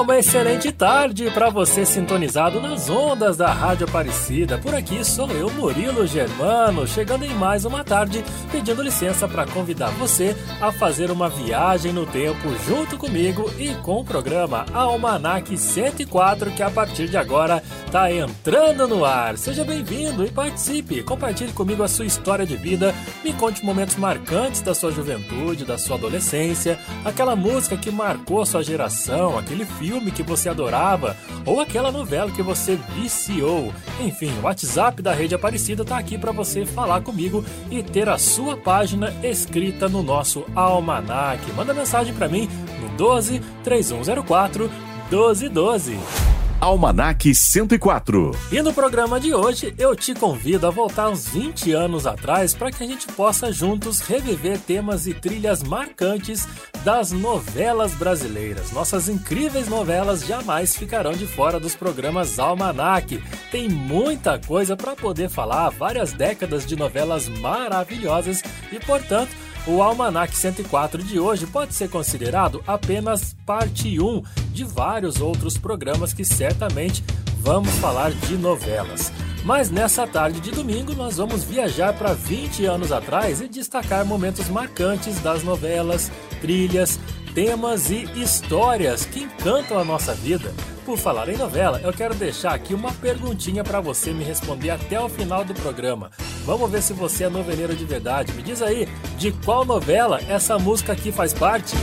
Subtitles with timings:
[0.00, 4.56] Uma excelente tarde para você sintonizado nas ondas da Rádio Aparecida.
[4.56, 9.90] Por aqui sou eu, Murilo Germano, chegando em mais uma tarde, pedindo licença para convidar
[9.90, 16.52] você a fazer uma viagem no tempo junto comigo e com o programa Almanac 104,
[16.52, 19.36] que a partir de agora está entrando no ar.
[19.36, 21.02] Seja bem-vindo e participe.
[21.02, 25.76] Compartilhe comigo a sua história de vida, me conte momentos marcantes da sua juventude, da
[25.76, 31.16] sua adolescência, aquela música que marcou sua geração, aquele aquele filme que você adorava
[31.46, 33.72] ou aquela novela que você viciou.
[33.98, 38.18] Enfim, o WhatsApp da Rede Aparecida está aqui para você falar comigo e ter a
[38.18, 41.40] sua página escrita no nosso almanac.
[41.52, 42.50] Manda mensagem para mim
[42.82, 44.70] no 12 3104
[45.10, 46.47] 1212.
[46.60, 48.32] Almanac 104.
[48.50, 52.72] E no programa de hoje eu te convido a voltar uns 20 anos atrás para
[52.72, 56.48] que a gente possa juntos reviver temas e trilhas marcantes
[56.84, 58.72] das novelas brasileiras.
[58.72, 63.22] Nossas incríveis novelas jamais ficarão de fora dos programas Almanac.
[63.52, 69.30] Tem muita coisa para poder falar, várias décadas de novelas maravilhosas e, portanto,
[69.66, 76.12] o Almanac 104 de hoje pode ser considerado apenas parte 1 de vários outros programas
[76.12, 77.04] que certamente
[77.40, 79.12] vamos falar de novelas.
[79.44, 84.48] Mas nessa tarde de domingo nós vamos viajar para 20 anos atrás e destacar momentos
[84.48, 86.98] marcantes das novelas, trilhas,
[87.38, 90.52] temas e histórias que encantam a nossa vida.
[90.84, 95.00] Por falar em novela, eu quero deixar aqui uma perguntinha para você me responder até
[95.00, 96.10] o final do programa.
[96.44, 98.32] Vamos ver se você é noveleiro de verdade.
[98.32, 101.76] Me diz aí, de qual novela essa música aqui faz parte?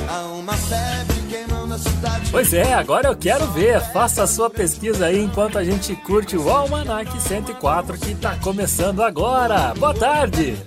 [2.31, 3.79] Pois é, agora eu quero ver.
[3.93, 9.01] Faça a sua pesquisa aí enquanto a gente curte o Almanac 104 que está começando
[9.01, 9.73] agora.
[9.75, 10.57] Boa tarde!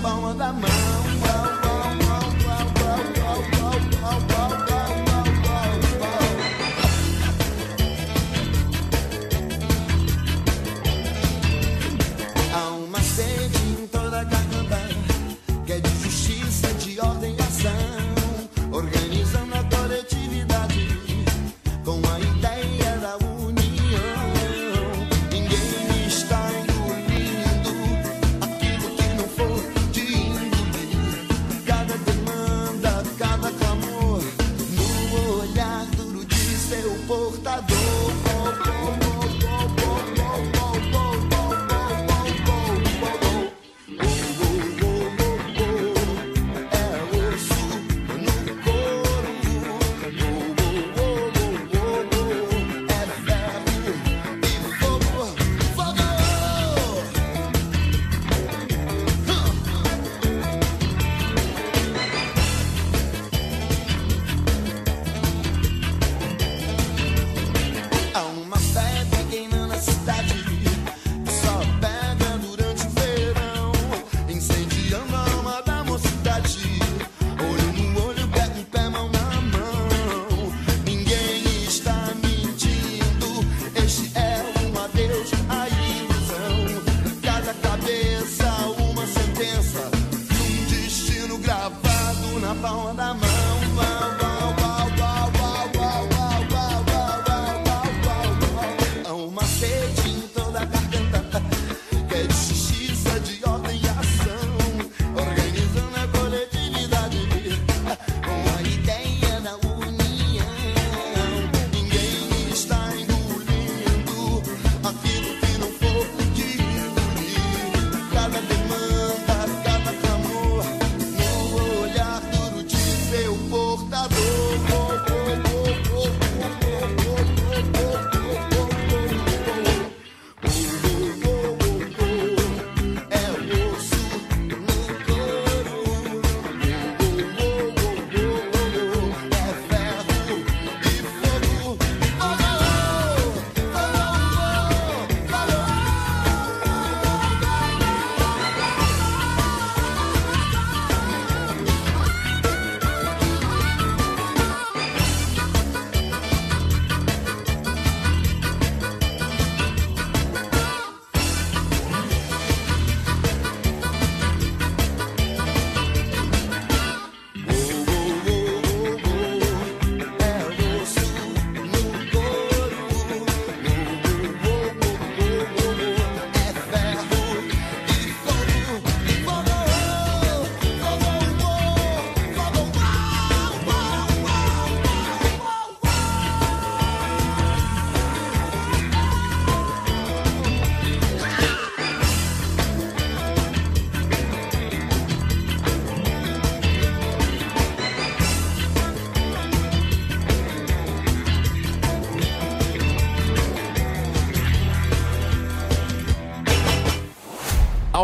[0.00, 0.79] palma da mão.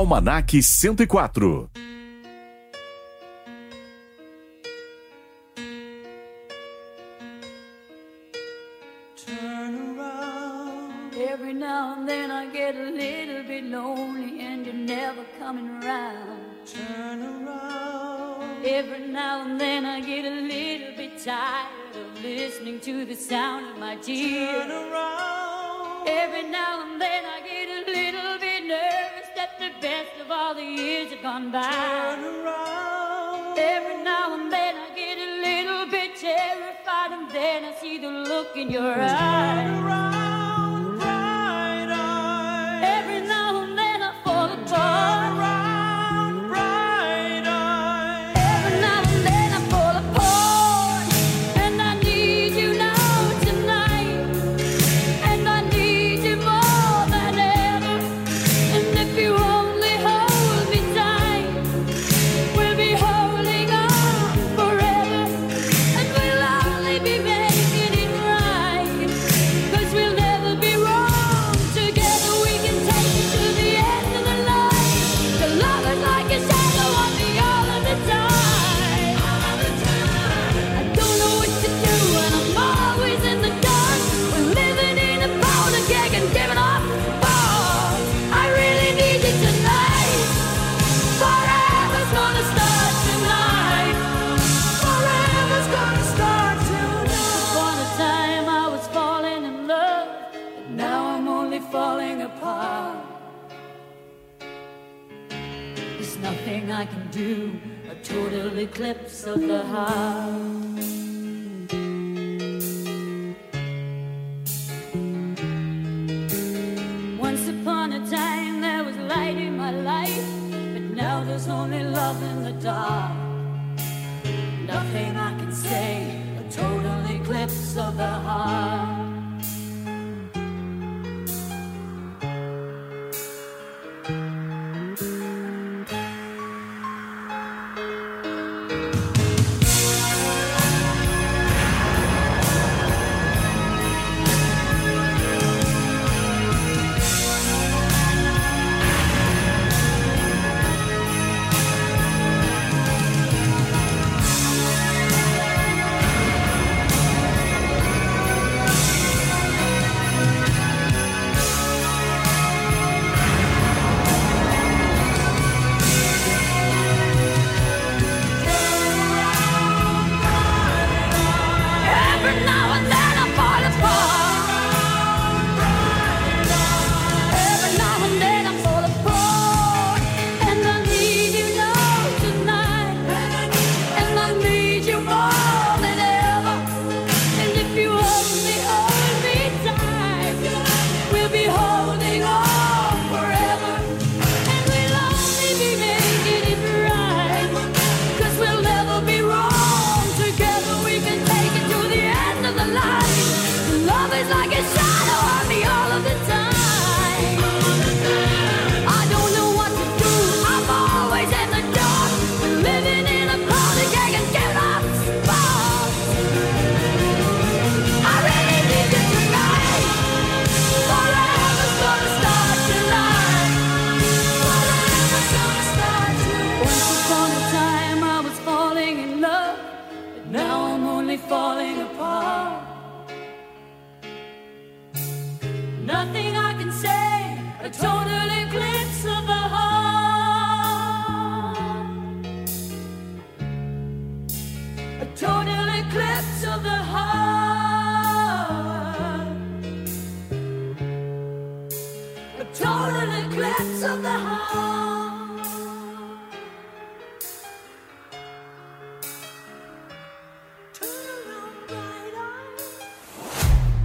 [0.06, 1.75] Almanac 104.
[38.56, 40.15] in your eyes.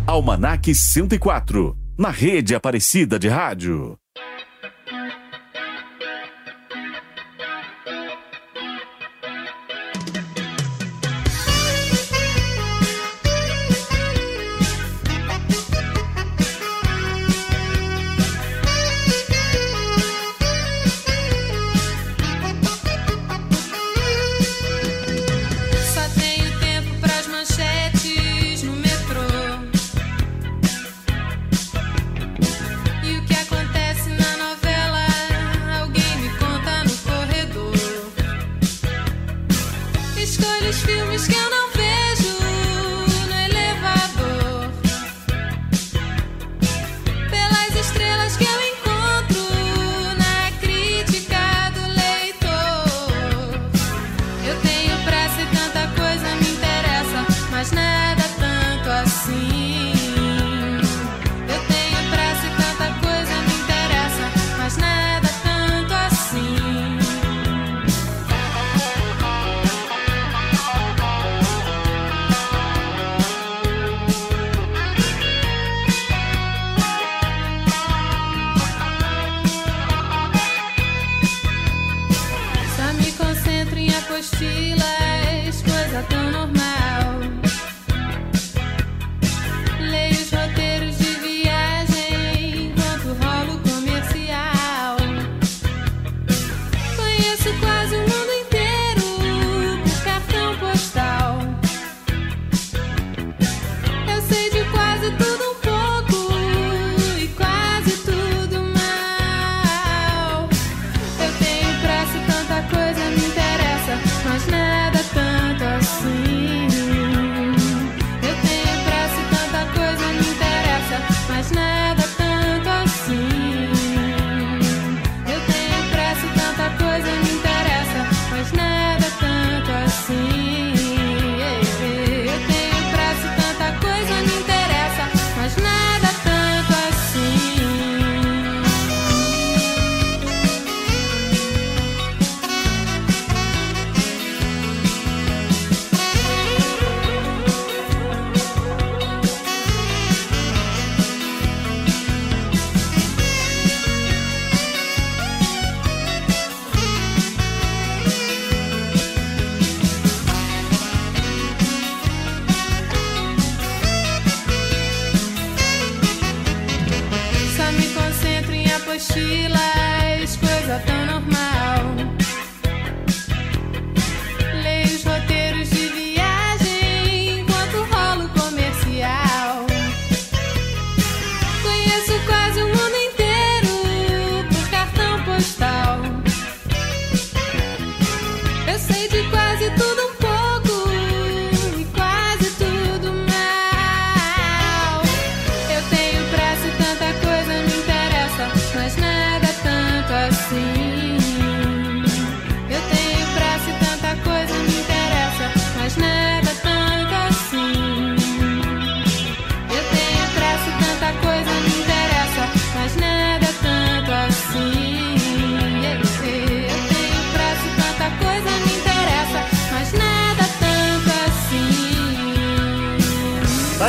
[0.07, 4.00] Almanac 104, na rede Aparecida de Rádio.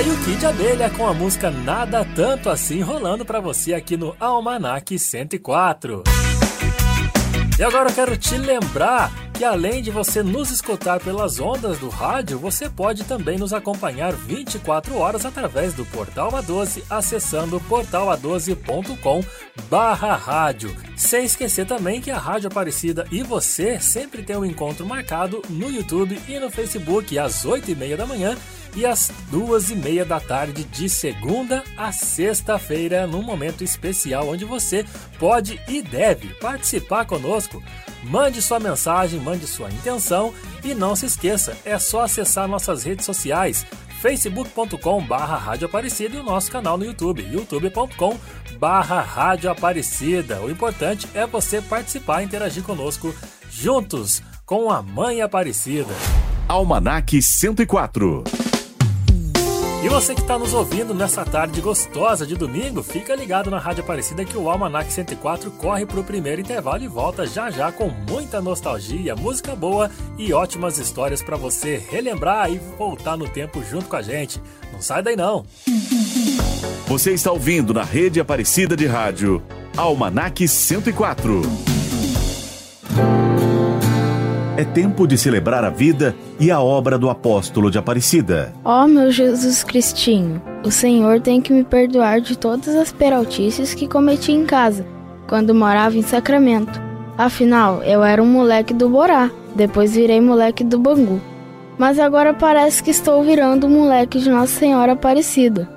[0.02, 4.16] Aí o Kid Abelha com a música Nada Tanto Assim rolando pra você aqui no
[4.18, 6.02] Almanac 104.
[7.56, 11.88] E agora eu quero te lembrar que além de você nos escutar pelas ondas do
[11.88, 19.22] rádio, você pode também nos acompanhar 24 horas através do Portal A12, acessando portala12.com
[19.70, 20.74] barra rádio.
[20.96, 25.70] Sem esquecer também que a Rádio Aparecida e você sempre tem um encontro marcado no
[25.70, 28.36] YouTube e no Facebook às 8h30 da manhã
[28.74, 34.44] e às duas e meia da tarde de segunda a sexta-feira, num momento especial onde
[34.44, 34.84] você
[35.18, 37.62] pode e deve participar conosco.
[38.02, 43.06] Mande sua mensagem, mande sua intenção e não se esqueça, é só acessar nossas redes
[43.06, 43.64] sociais
[44.02, 48.18] facebook.com barra Rádio Aparecida e o nosso canal no YouTube, youtube.com
[48.58, 50.40] barra Rádio Aparecida.
[50.40, 53.14] O importante é você participar e interagir conosco
[53.48, 55.94] juntos com a Mãe Aparecida.
[56.48, 58.24] Almanac 104.
[59.82, 63.82] E você que está nos ouvindo nessa tarde gostosa de domingo, fica ligado na Rádio
[63.82, 67.88] Aparecida que o Almanac 104 corre para o primeiro intervalo e volta já já com
[67.88, 73.86] muita nostalgia, música boa e ótimas histórias para você relembrar e voltar no tempo junto
[73.86, 74.40] com a gente.
[74.72, 75.44] Não sai daí não!
[76.86, 79.42] Você está ouvindo na rede Aparecida de Rádio
[79.76, 81.42] Almanac 104.
[84.62, 88.54] É tempo de celebrar a vida e a obra do apóstolo de Aparecida.
[88.64, 93.88] Ó meu Jesus Cristinho, o Senhor tem que me perdoar de todas as peraltices que
[93.88, 94.86] cometi em casa,
[95.26, 96.80] quando morava em Sacramento.
[97.18, 101.20] Afinal, eu era um moleque do Borá, depois virei moleque do Bangu.
[101.76, 105.68] Mas agora parece que estou virando um moleque de Nossa Senhora Aparecida.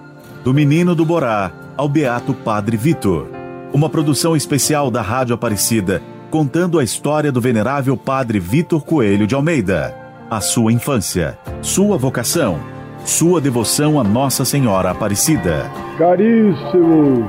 [0.43, 3.29] Do Menino do Borá ao Beato Padre Vitor.
[3.73, 6.03] Uma produção especial da Rádio Aparecida,
[6.35, 9.95] contando a história do venerável Padre Vitor Coelho de Almeida.
[10.29, 12.59] A sua infância, sua vocação,
[13.05, 15.71] sua devoção a Nossa Senhora Aparecida.
[15.97, 17.25] Caríssimos,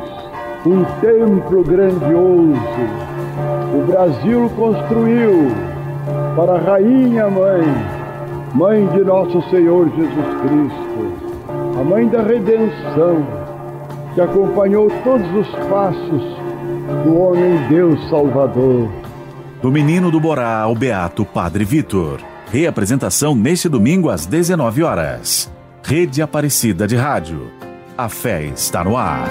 [0.66, 2.58] um templo grandioso
[3.76, 5.52] o Brasil construiu
[6.34, 7.62] para a Rainha Mãe,
[8.54, 13.24] Mãe de Nosso Senhor Jesus Cristo, a Mãe da Redenção,
[14.16, 16.45] que acompanhou todos os passos
[16.86, 18.90] do homem Deus Salvador.
[19.60, 22.20] Do Menino do Borá ao Beato Padre Vitor.
[22.50, 25.50] Reapresentação neste domingo às 19 horas.
[25.82, 27.50] Rede Aparecida de Rádio.
[27.98, 29.28] A fé está no ar.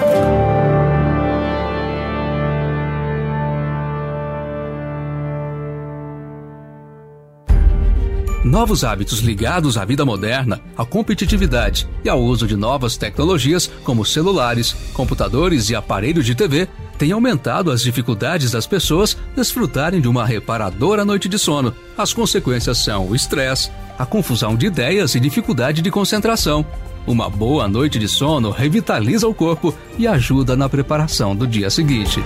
[8.46, 14.04] Novos hábitos ligados à vida moderna, à competitividade e ao uso de novas tecnologias, como
[14.04, 20.26] celulares, computadores e aparelhos de TV, têm aumentado as dificuldades das pessoas desfrutarem de uma
[20.26, 21.74] reparadora noite de sono.
[21.96, 26.64] As consequências são o estresse, a confusão de ideias e dificuldade de concentração.
[27.06, 32.20] Uma boa noite de sono revitaliza o corpo e ajuda na preparação do dia seguinte.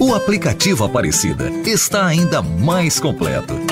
[0.00, 3.71] O aplicativo Aparecida está ainda mais completo.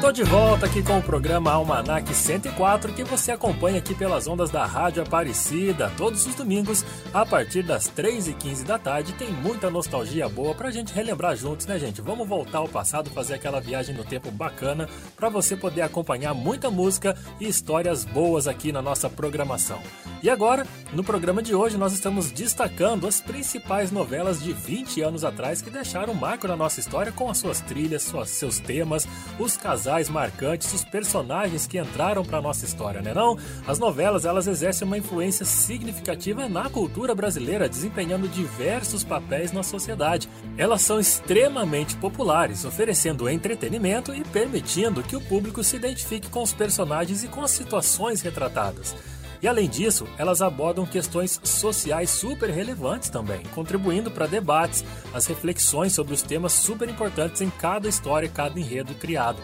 [0.00, 4.48] Tô de volta aqui com o programa Almanac 104 que você acompanha aqui pelas ondas
[4.48, 9.12] da Rádio Aparecida todos os domingos a partir das 3h15 da tarde.
[9.14, 12.00] Tem muita nostalgia boa pra gente relembrar juntos, né, gente?
[12.00, 16.70] Vamos voltar ao passado, fazer aquela viagem no tempo bacana pra você poder acompanhar muita
[16.70, 19.80] música e histórias boas aqui na nossa programação.
[20.22, 25.24] E agora, no programa de hoje, nós estamos destacando as principais novelas de 20 anos
[25.24, 29.06] atrás que deixaram um marco na nossa história com as suas trilhas, suas, seus temas,
[29.38, 29.77] os casais
[30.08, 33.36] marcantes, os personagens que entraram para nossa história, né não?
[33.66, 40.28] As novelas, elas exercem uma influência significativa na cultura brasileira, desempenhando diversos papéis na sociedade.
[40.56, 46.52] Elas são extremamente populares, oferecendo entretenimento e permitindo que o público se identifique com os
[46.52, 48.94] personagens e com as situações retratadas.
[49.40, 55.92] E além disso, elas abordam questões sociais super relevantes também, contribuindo para debates, as reflexões
[55.92, 59.38] sobre os temas super importantes em cada história e cada enredo criado.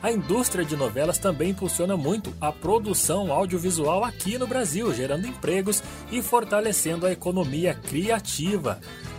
[0.00, 5.82] A indústria de novelas também impulsiona muito a produção audiovisual aqui no Brasil, gerando empregos
[6.12, 8.78] e fortalecendo a economia criativa.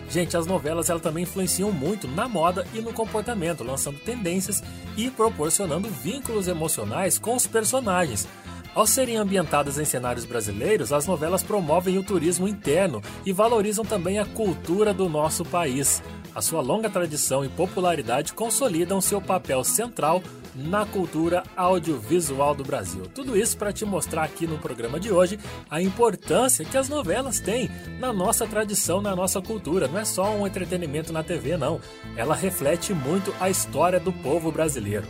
[0.09, 4.63] Gente, as novelas elas também influenciam muito na moda e no comportamento, lançando tendências
[4.95, 8.25] e proporcionando vínculos emocionais com os personagens.
[8.75, 14.19] Ao serem ambientadas em cenários brasileiros, as novelas promovem o turismo interno e valorizam também
[14.19, 16.01] a cultura do nosso país.
[16.35, 20.21] A sua longa tradição e popularidade consolidam seu papel central
[20.55, 23.03] na cultura audiovisual do Brasil.
[23.13, 27.39] Tudo isso para te mostrar aqui no programa de hoje a importância que as novelas
[27.39, 29.87] têm na nossa tradição, na nossa cultura.
[29.87, 31.81] Não é só um entretenimento na TV, não.
[32.15, 35.07] Ela reflete muito a história do povo brasileiro.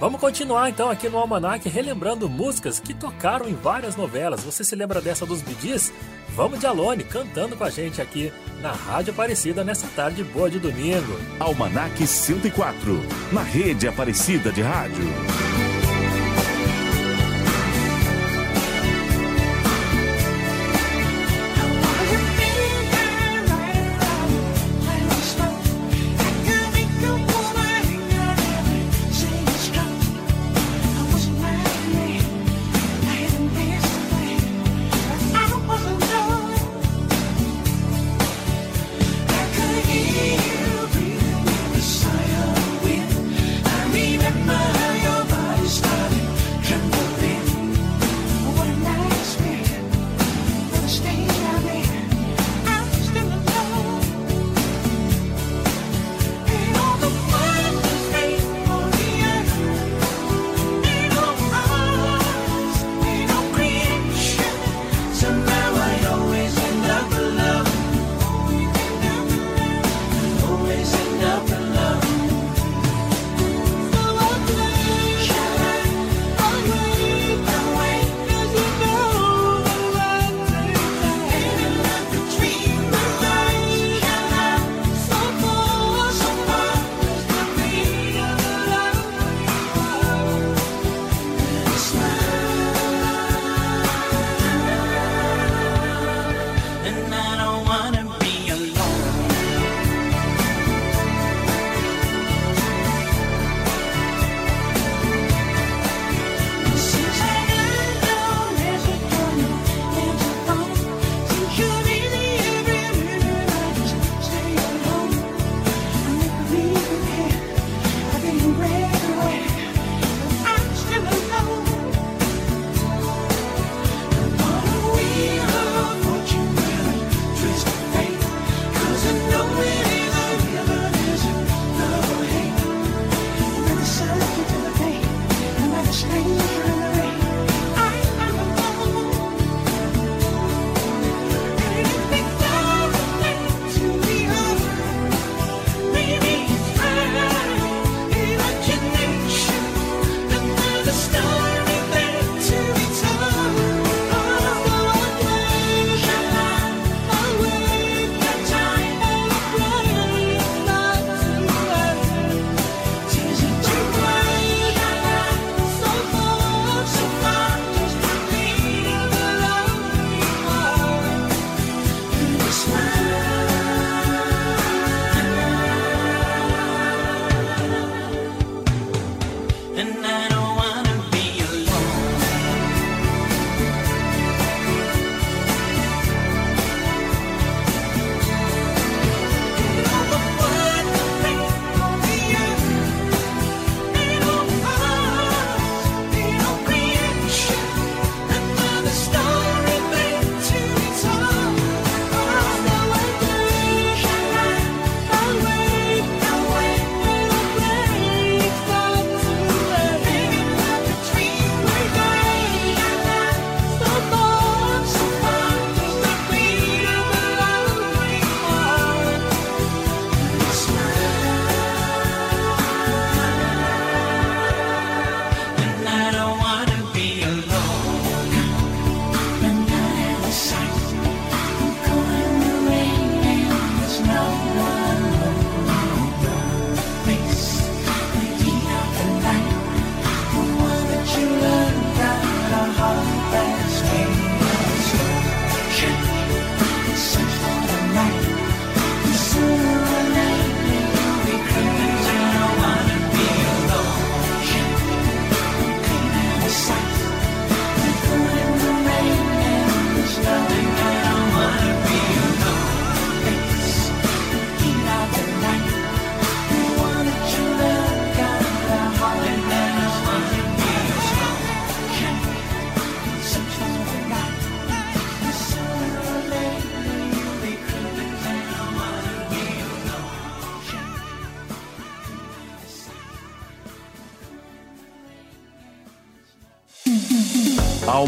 [0.00, 4.44] Vamos continuar então aqui no Almanac relembrando músicas que tocaram em várias novelas.
[4.44, 5.92] Você se lembra dessa dos Bidis?
[6.36, 10.60] Vamos de Alone cantando com a gente aqui na Rádio Aparecida nessa tarde boa de
[10.60, 11.18] domingo.
[11.40, 13.00] Almanac 104,
[13.32, 15.04] na rede Aparecida de Rádio.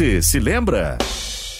[0.00, 0.96] Você se lembra?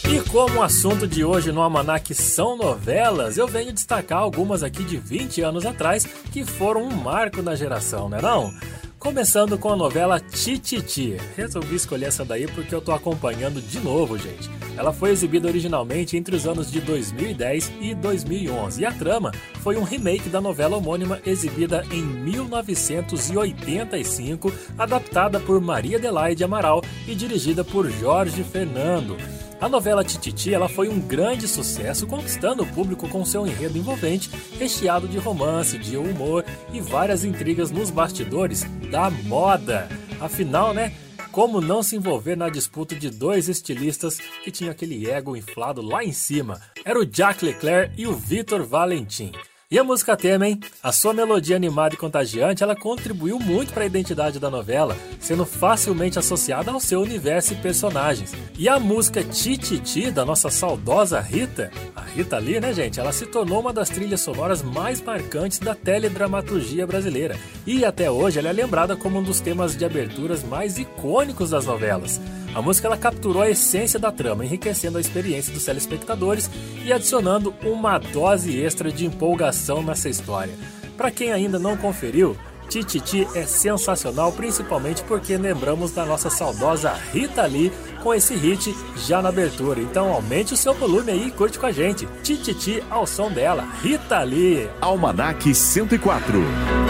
[0.08, 4.82] E como o assunto de hoje no Almanac são novelas, eu venho destacar algumas aqui
[4.82, 8.50] de 20 anos atrás que foram um marco na geração, né não?
[8.98, 11.18] Começando com a novela Tititi.
[11.36, 14.48] Resolvi escolher essa daí porque eu tô acompanhando de novo, gente.
[14.80, 19.76] Ela foi exibida originalmente entre os anos de 2010 e 2011 e a trama foi
[19.76, 27.62] um remake da novela homônima exibida em 1985, adaptada por Maria Adelaide Amaral e dirigida
[27.62, 29.18] por Jorge Fernando.
[29.60, 34.30] A novela Tititi ela foi um grande sucesso, conquistando o público com seu enredo envolvente,
[34.58, 39.90] recheado de romance, de humor e várias intrigas nos bastidores da moda.
[40.18, 40.94] Afinal, né?
[41.32, 46.02] Como não se envolver na disputa de dois estilistas que tinham aquele ego inflado lá
[46.02, 46.60] em cima?
[46.84, 49.30] Era o Jacques Leclerc e o Vitor Valentim.
[49.72, 50.58] E a música tema, hein?
[50.82, 55.46] A sua melodia animada e contagiante, ela contribuiu muito para a identidade da novela, sendo
[55.46, 58.32] facilmente associada ao seu universo e personagens.
[58.58, 62.98] E a música Tititi, da nossa saudosa Rita, a Rita Lee, né, gente?
[62.98, 67.38] Ela se tornou uma das trilhas sonoras mais marcantes da teledramaturgia brasileira.
[67.64, 71.66] E até hoje ela é lembrada como um dos temas de aberturas mais icônicos das
[71.66, 72.20] novelas.
[72.54, 76.50] A música ela capturou a essência da trama, enriquecendo a experiência dos telespectadores
[76.84, 80.54] e adicionando uma dose extra de empolgação nessa história.
[80.96, 82.36] Para quem ainda não conferiu,
[82.70, 89.20] Tititi é sensacional, principalmente porque lembramos da nossa saudosa Rita Lee com esse hit já
[89.20, 89.80] na abertura.
[89.80, 92.06] Então aumente o seu volume aí e curte com a gente.
[92.22, 94.70] Tititi ao som dela, Rita Lee.
[94.80, 96.38] Almanac 104.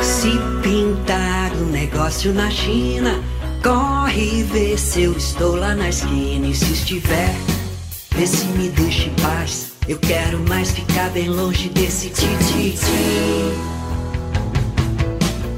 [0.02, 0.30] Se
[0.62, 3.22] pintar um negócio na China,
[3.62, 6.46] corre ver se eu estou lá na esquina.
[6.46, 7.34] E se estiver,
[8.14, 9.72] vê se me deixa em paz.
[9.88, 12.78] Eu quero mais ficar bem longe desse tititi.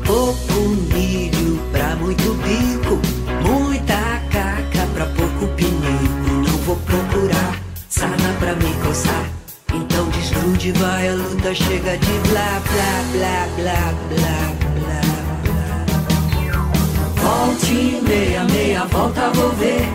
[0.04, 0.54] Pouco
[0.94, 3.00] milho pra muito bico,
[3.48, 3.94] muita
[4.30, 6.30] caca pra pouco pinico.
[6.46, 9.30] Não vou procurar sarna pra me coçar.
[9.74, 15.11] Então desgrude, vai a luta, chega de blá blá blá blá blá blá.
[17.32, 19.88] Volte meia, meia volta, vou ver.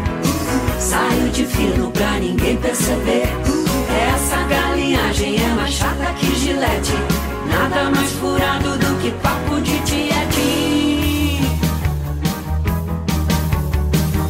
[0.80, 3.30] Saio de fino pra ninguém perceber.
[4.16, 6.94] Essa galinhagem é mais chata que gilete.
[7.48, 11.40] Nada mais furado do que papo de tiete.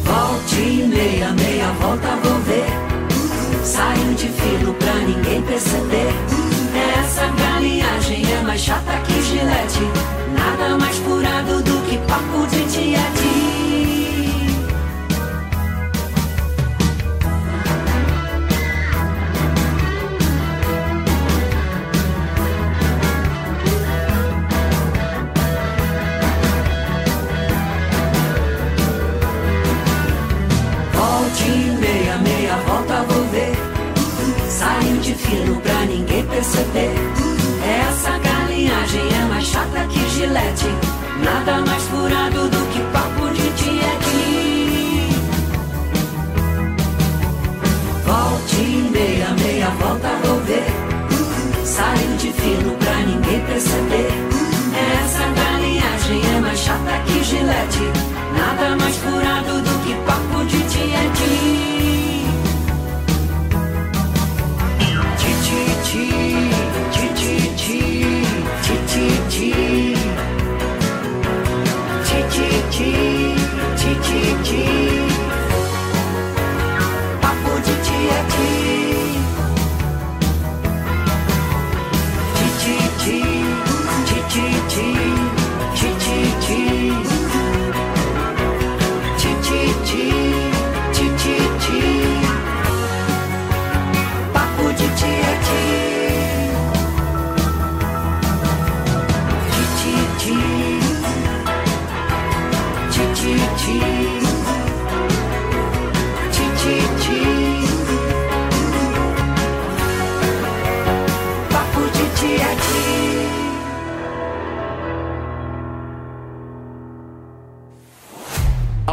[0.04, 2.66] Volte meia, meia volta, vou ver.
[3.64, 6.37] Saio de fino pra ninguém perceber.
[7.88, 9.80] Essa galinhagem é mais chata que gilete.
[10.32, 13.27] Nada mais furado do que papo de tiete.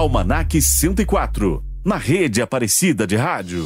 [0.06, 1.64] Almanac 104.
[1.84, 3.66] Na rede Aparecida de Rádio.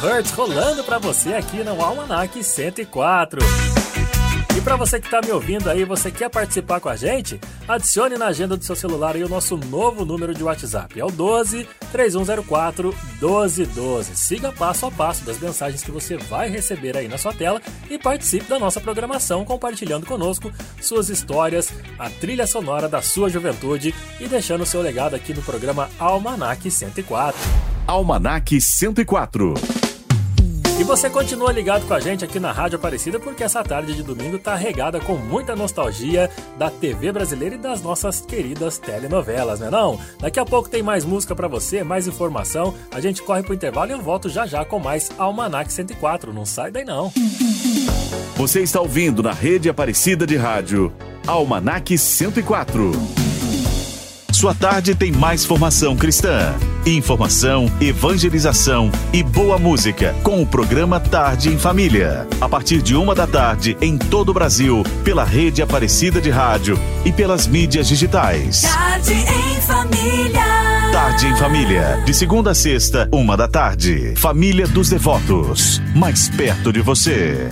[0.00, 3.38] Hertz rolando para você aqui no Almanac 104.
[4.56, 7.38] E para você que está me ouvindo aí, você quer participar com a gente?
[7.68, 10.98] Adicione na agenda do seu celular aí o nosso novo número de WhatsApp.
[10.98, 14.16] É o 12 3104 1212.
[14.16, 17.98] Siga passo a passo das mensagens que você vai receber aí na sua tela e
[17.98, 24.26] participe da nossa programação compartilhando conosco suas histórias, a trilha sonora da sua juventude e
[24.26, 27.38] deixando seu legado aqui no programa Almanac 104.
[27.86, 29.79] Almanac 104.
[30.80, 34.02] E você continua ligado com a gente aqui na Rádio Aparecida porque essa tarde de
[34.02, 39.68] domingo tá regada com muita nostalgia da TV brasileira e das nossas queridas telenovelas, né
[39.68, 40.00] não?
[40.18, 42.74] Daqui a pouco tem mais música para você, mais informação.
[42.90, 46.32] A gente corre pro intervalo e eu volto já já com mais Almanac 104.
[46.32, 47.12] Não sai daí não.
[48.36, 50.90] Você está ouvindo na rede Aparecida de Rádio
[51.26, 52.92] Almanac 104.
[54.32, 56.54] Sua tarde tem mais formação cristã,
[56.86, 62.26] informação, evangelização e boa música com o programa Tarde em Família.
[62.40, 66.78] A partir de uma da tarde em todo o Brasil, pela rede Aparecida de Rádio
[67.04, 68.62] e pelas mídias digitais.
[68.62, 70.90] Tarde em família.
[70.92, 74.14] Tarde em Família, de segunda a sexta, uma da tarde.
[74.16, 77.48] Família dos Devotos, mais perto de você.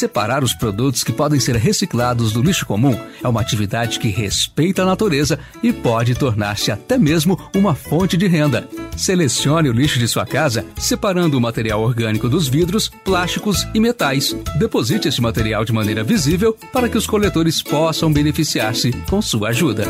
[0.00, 4.80] Separar os produtos que podem ser reciclados do lixo comum é uma atividade que respeita
[4.80, 8.66] a natureza e pode tornar-se até mesmo uma fonte de renda.
[8.96, 14.34] Selecione o lixo de sua casa separando o material orgânico dos vidros, plásticos e metais.
[14.58, 19.84] Deposite esse material de maneira visível para que os coletores possam beneficiar-se com sua ajuda.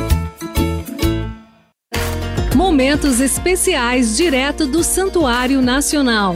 [2.56, 6.34] Momentos especiais direto do Santuário Nacional.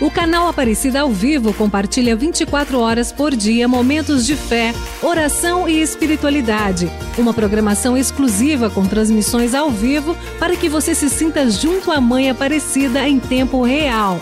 [0.00, 5.80] O canal Aparecida ao Vivo compartilha 24 horas por dia momentos de fé, oração e
[5.80, 6.90] espiritualidade.
[7.16, 12.28] Uma programação exclusiva com transmissões ao vivo para que você se sinta junto à Mãe
[12.28, 14.18] Aparecida em tempo real.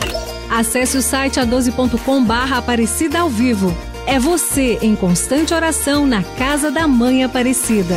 [0.50, 3.74] Acesse o site a12.com barra Aparecida ao Vivo.
[4.06, 7.96] É você em constante oração na Casa da Mãe Aparecida.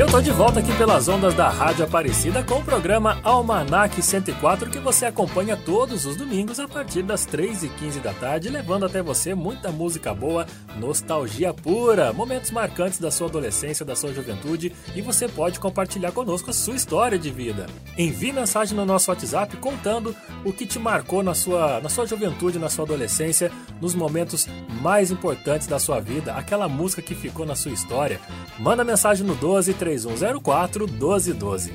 [0.00, 4.70] Eu tô de volta aqui pelas ondas da Rádio Aparecida com o programa Almanac 104
[4.70, 9.34] que você acompanha todos os domingos a partir das 3h15 da tarde, levando até você
[9.34, 10.46] muita música boa,
[10.78, 16.48] nostalgia pura, momentos marcantes da sua adolescência, da sua juventude e você pode compartilhar conosco
[16.48, 17.66] a sua história de vida.
[17.98, 22.58] Envie mensagem no nosso WhatsApp contando o que te marcou na sua, na sua juventude,
[22.58, 24.46] na sua adolescência, nos momentos
[24.80, 28.18] mais importantes da sua vida, aquela música que ficou na sua história.
[28.58, 31.72] Manda mensagem no 12 3104 1212.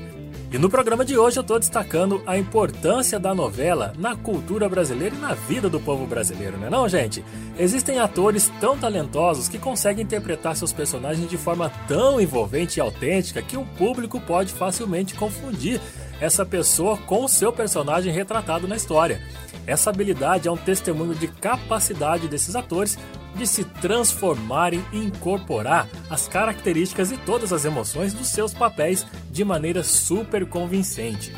[0.52, 5.14] E no programa de hoje eu estou destacando a importância da novela na cultura brasileira
[5.14, 7.22] e na vida do povo brasileiro, não é não, gente?
[7.58, 13.42] Existem atores tão talentosos que conseguem interpretar seus personagens de forma tão envolvente e autêntica
[13.42, 15.80] que o público pode facilmente confundir
[16.20, 19.20] essa pessoa com o seu personagem retratado na história.
[19.66, 22.96] Essa habilidade é um testemunho de capacidade desses atores
[23.34, 29.44] de se transformarem e incorporar as características e todas as emoções dos seus papéis de
[29.44, 31.32] maneira super convincente.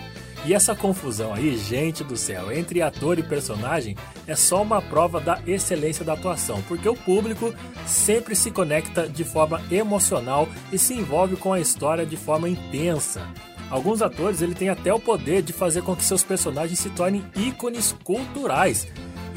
[0.45, 5.21] E essa confusão aí, gente do céu, entre ator e personagem é só uma prova
[5.21, 7.53] da excelência da atuação, porque o público
[7.87, 13.27] sempre se conecta de forma emocional e se envolve com a história de forma intensa.
[13.71, 17.25] Alguns atores ele têm até o poder de fazer com que seus personagens se tornem
[17.37, 18.87] ícones culturais.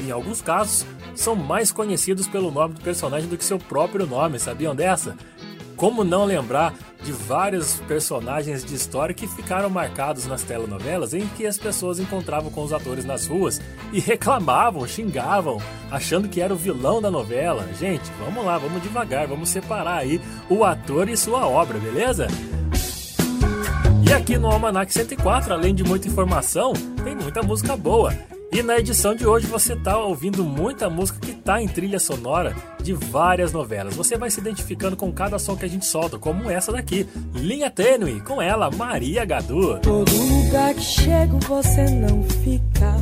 [0.00, 4.38] Em alguns casos, são mais conhecidos pelo nome do personagem do que seu próprio nome,
[4.38, 5.16] sabiam dessa?
[5.76, 11.46] Como não lembrar de vários personagens de história que ficaram marcados nas telenovelas em que
[11.46, 13.60] as pessoas encontravam com os atores nas ruas
[13.92, 15.60] e reclamavam, xingavam,
[15.90, 17.68] achando que era o vilão da novela?
[17.78, 22.28] Gente, vamos lá, vamos devagar, vamos separar aí o ator e sua obra, beleza?
[24.12, 28.12] E aqui no Almanac 104, além de muita informação, tem muita música boa.
[28.52, 32.54] E na edição de hoje você está ouvindo muita música que está em trilha sonora
[32.82, 33.96] de várias novelas.
[33.96, 37.70] Você vai se identificando com cada som que a gente solta, como essa daqui, Linha
[37.70, 39.78] Tênue, com ela, Maria Gadu.
[39.78, 42.94] Todo lugar que chego você não fica.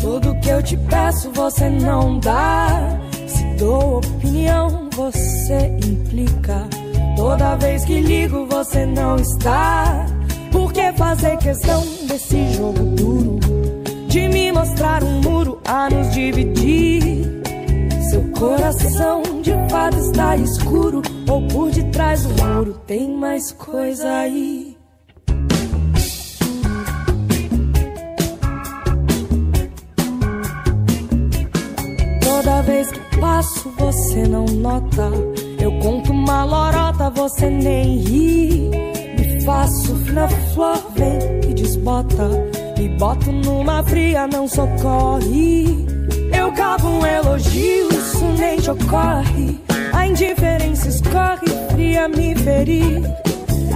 [0.00, 3.00] Tudo que eu te peço você não dá.
[3.26, 6.68] Se dou opinião, você implica.
[7.16, 10.06] Toda vez que ligo você não está.
[10.96, 13.38] Fazer questão desse jogo duro?
[14.08, 17.26] De me mostrar um muro a nos dividir.
[18.38, 24.76] coração de fato está escuro ou por detrás do muro tem mais coisa aí.
[32.20, 35.10] Toda vez que passo você não nota.
[35.60, 38.95] Eu conto uma lorota, você nem ri.
[39.46, 42.28] Faço na flor, vem e desbota.
[42.76, 45.86] Me boto numa fria, não socorre.
[46.36, 49.60] Eu cavo um elogio, isso nem ocorre.
[49.92, 53.02] A indiferença escorre, fria me ferir.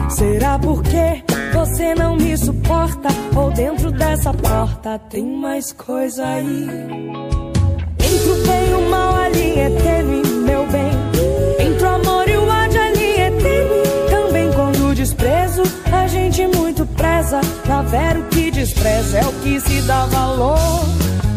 [0.08, 1.22] Será porque
[1.54, 3.08] você não me suporta?
[3.36, 6.66] Ou dentro dessa porta tem mais coisa aí?
[7.96, 10.22] Entre o bem e o mal, a linha é tênue,
[16.31, 17.41] gente muito preza.
[17.66, 20.59] Na vera, o que despreza é o que se dá valor.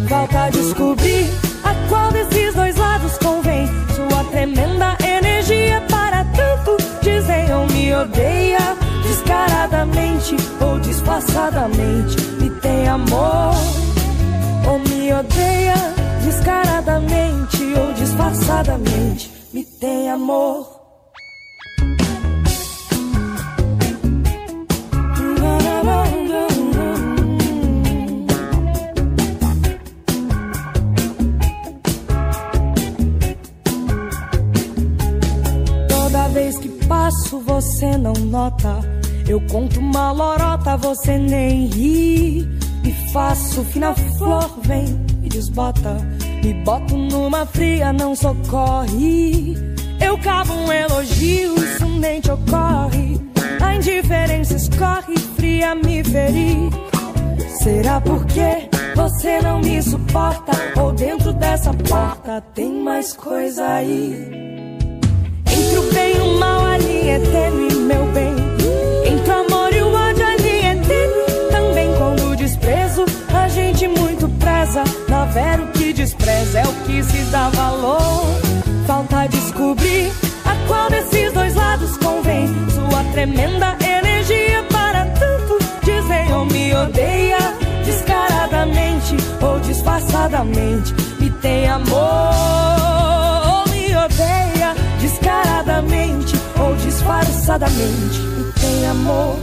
[0.07, 1.27] Falta descobrir
[1.63, 3.67] a qual desses dois lados convém.
[3.95, 6.77] Sua tremenda energia para tanto.
[7.01, 12.21] Dizem ou me odeia, descaradamente ou disfarçadamente.
[12.39, 13.55] Me tem amor
[14.67, 15.75] ou me odeia
[16.23, 20.72] descaradamente ou disfarçadamente me tem amor.
[37.03, 38.79] Que passo você não nota.
[39.27, 42.47] Eu conto uma lorota, você nem ri.
[42.81, 44.85] Me faço fina flor, vem
[45.21, 45.97] e desbota.
[46.43, 49.55] Me boto numa fria, não socorre.
[49.99, 53.19] Eu cavo um elogio, isso nem te ocorre.
[53.61, 56.69] A indiferença escorre, fria me ferir.
[57.61, 60.51] Será porque você não me suporta?
[60.79, 64.42] Ou dentro dessa porta tem mais coisa aí?
[67.13, 67.19] É é
[71.97, 72.33] quando
[75.59, 78.25] o que despreza é o que se dá valor.
[78.87, 80.11] Falta descobrir
[80.45, 82.47] a qual desses dois lados convém.
[82.69, 85.57] Sua tremenda energia para tanto.
[85.83, 87.37] Dizem ou me odeia,
[87.85, 90.93] descaradamente ou disfarçadamente.
[91.19, 92.32] Me tem amor
[97.43, 98.19] disfarçadamente.
[98.19, 99.37] Me tem amor.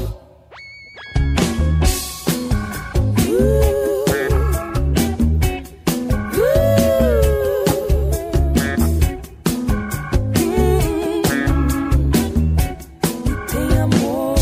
[13.50, 14.34] Tem amor.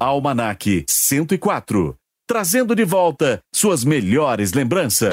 [0.00, 1.94] Almanac 104.
[2.26, 5.12] Trazendo de volta suas melhores lembranças.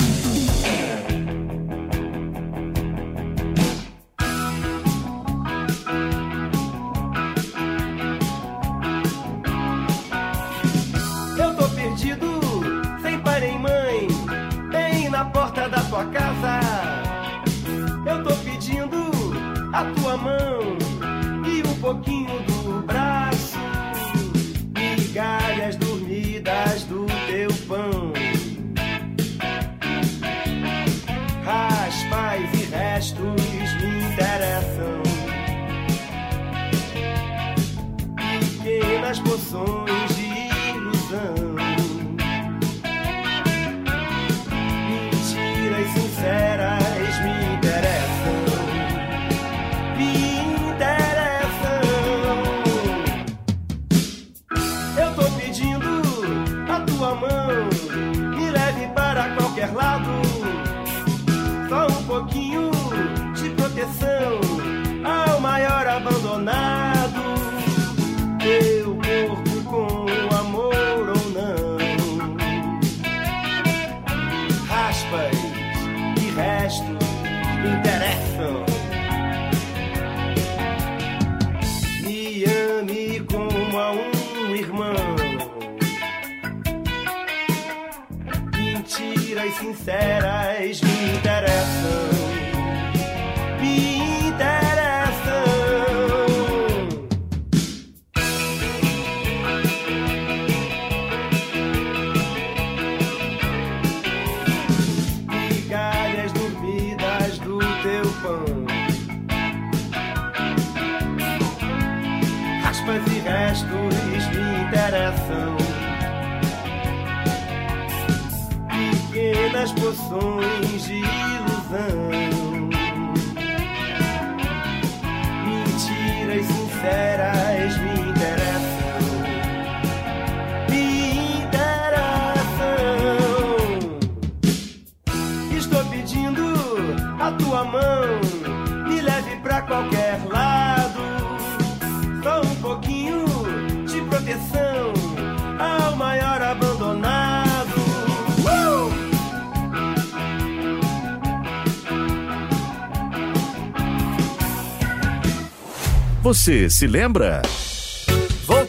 [156.21, 157.41] Você se lembra?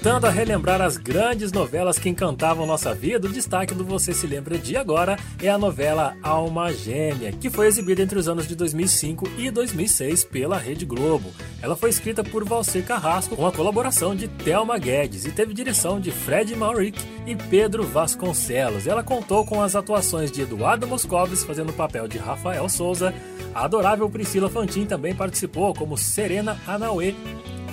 [0.03, 4.27] Voltando a relembrar as grandes novelas que encantavam nossa vida, o destaque do Você Se
[4.27, 8.57] Lembra de agora é a novela Alma Gêmea, que foi exibida entre os anos de
[8.57, 11.33] 2005 e 2006 pela Rede Globo.
[11.63, 16.01] Ela foi escrita por Valcer Carrasco com a colaboração de Thelma Guedes e teve direção
[16.01, 18.89] de Fred Mauric e Pedro Vasconcelos.
[18.89, 23.15] Ela contou com as atuações de Eduardo Moscovis fazendo o papel de Rafael Souza,
[23.55, 27.15] a adorável Priscila Fantin também participou como Serena Anauê,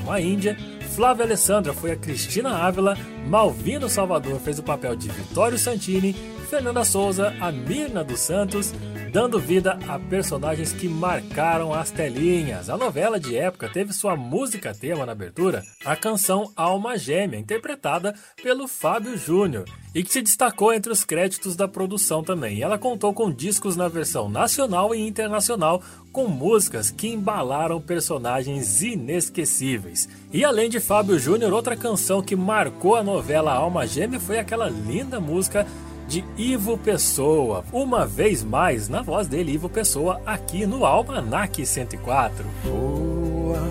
[0.04, 0.56] uma índia,
[0.96, 6.16] Flávia Alessandra foi a Cristina Ávila, Malvino Salvador fez o papel de Vitório Santini,
[6.50, 8.74] Fernanda Souza, a Mirna dos Santos,
[9.14, 12.72] dando vida a personagens que marcaram as telinhas.
[12.72, 18.16] A novela de época teve sua música tema na abertura, a canção Alma Gêmea, interpretada
[18.42, 22.64] pelo Fábio Júnior, e que se destacou entre os créditos da produção também.
[22.64, 30.10] Ela contou com discos na versão nacional e internacional, com músicas que embalaram personagens inesquecíveis.
[30.34, 34.68] E além de Fábio Júnior, outra canção que marcou a novela Alma Gêmea foi aquela
[34.68, 35.68] linda música
[36.10, 42.44] de Ivo Pessoa, uma vez mais na voz dele, Ivo Pessoa, aqui no Almanac 104.
[42.64, 43.62] Voa,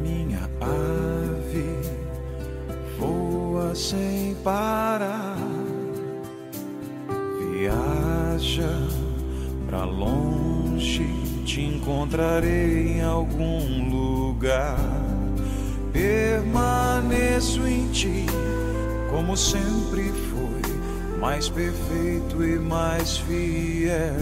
[0.00, 1.66] minha ave,
[2.96, 5.36] voa sem parar.
[7.50, 8.70] Viaja
[9.66, 11.08] pra longe,
[11.44, 14.78] te encontrarei em algum lugar.
[15.92, 18.26] Permaneço em ti,
[19.10, 20.63] como sempre foi,
[21.24, 24.20] mais perfeito e mais fiel.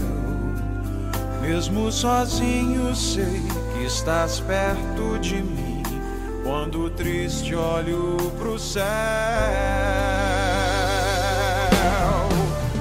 [1.41, 3.43] Mesmo sozinho sei
[3.73, 5.83] que estás perto de mim.
[6.45, 8.85] Quando triste olho pro céu.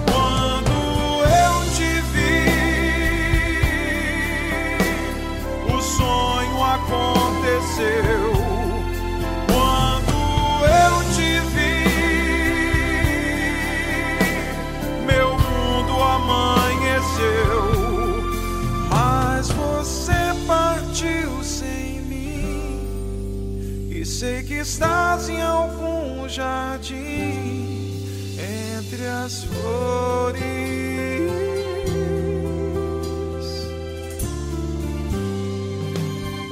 [0.06, 0.70] Quando
[1.26, 2.46] eu te vi,
[5.74, 8.21] o sonho aconteceu.
[24.22, 26.94] Sei que estás em algum jardim
[28.38, 30.38] entre as flores.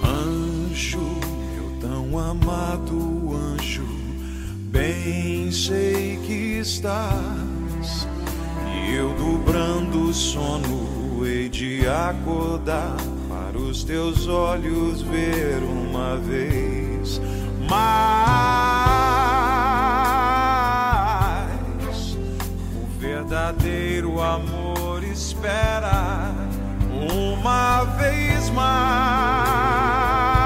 [0.02, 3.86] Anjo, meu tão amado anjo,
[4.72, 8.08] bem sei que estás.
[8.66, 12.96] E eu dobrando o sono hei de acordar
[13.28, 17.20] para os teus olhos ver uma vez
[17.70, 17.86] mais.
[22.74, 26.34] O verdadeiro amor espera
[26.90, 30.39] uma vez mais.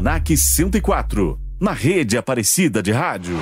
[0.00, 3.36] Almanac 104, na rede Aparecida de Rádio.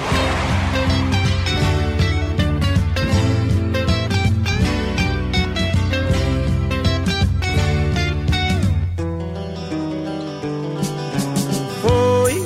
[11.80, 12.42] Foi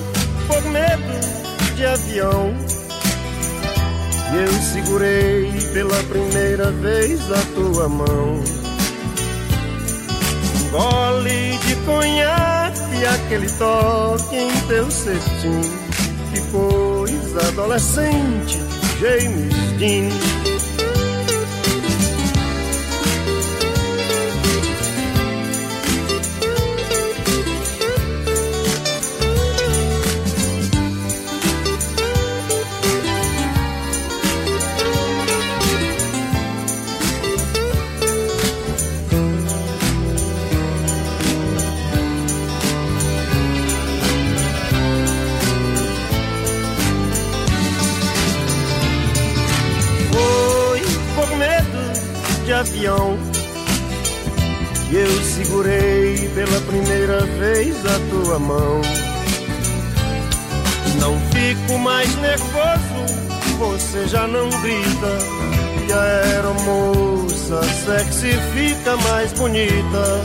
[0.47, 2.55] por medo de avião
[4.35, 8.41] eu segurei pela primeira vez a tua mão.
[10.55, 12.52] Um gole de conhaque,
[13.07, 15.61] aquele toque em teu cestim.
[16.33, 18.59] Que coisa adolescente,
[19.01, 20.42] James Dean.
[68.23, 70.23] Sexy fica mais bonita.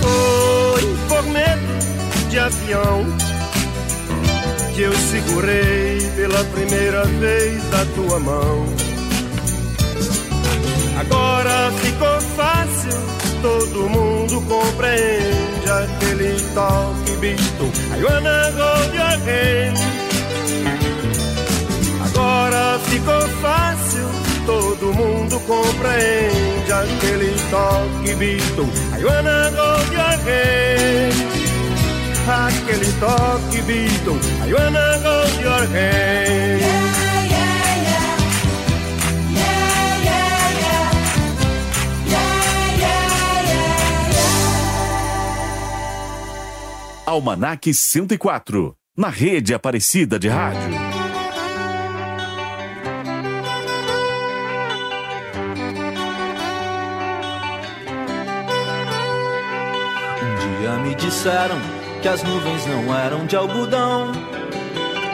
[0.00, 3.06] Foi por medo de avião
[4.74, 8.66] que eu segurei pela primeira vez a tua mão.
[10.98, 13.00] Agora ficou fácil,
[13.40, 17.70] todo mundo compreende aquele toque visto.
[17.94, 19.78] I wanna hold your hand.
[22.04, 24.08] Agora ficou fácil,
[24.44, 28.62] todo mundo compreende aquele toque visto.
[28.98, 31.14] I wanna hold your hand.
[32.26, 34.18] Aquele toque visto.
[34.44, 37.01] I wanna hold your hand.
[47.12, 50.70] Almanac 104, na rede Aparecida de Rádio.
[60.22, 61.56] Um dia me disseram
[62.00, 64.12] que as nuvens não eram de algodão.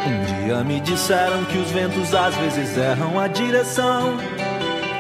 [0.07, 4.17] Um dia me disseram que os ventos às vezes erram a direção.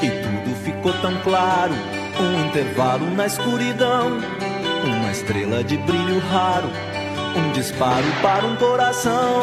[0.02, 1.74] E tudo ficou tão claro,
[2.20, 4.18] um intervalo na escuridão.
[4.84, 6.68] Uma estrela de brilho raro,
[7.38, 9.42] um disparo para um coração.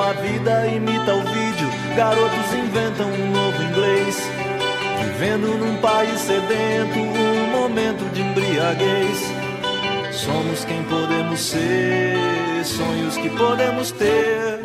[0.00, 4.16] A vida imita o vídeo, garotos inventam um novo inglês.
[5.00, 9.18] Vivendo num país sedento, um momento de embriaguez.
[10.12, 14.60] Somos quem podemos ser, sonhos que podemos ter.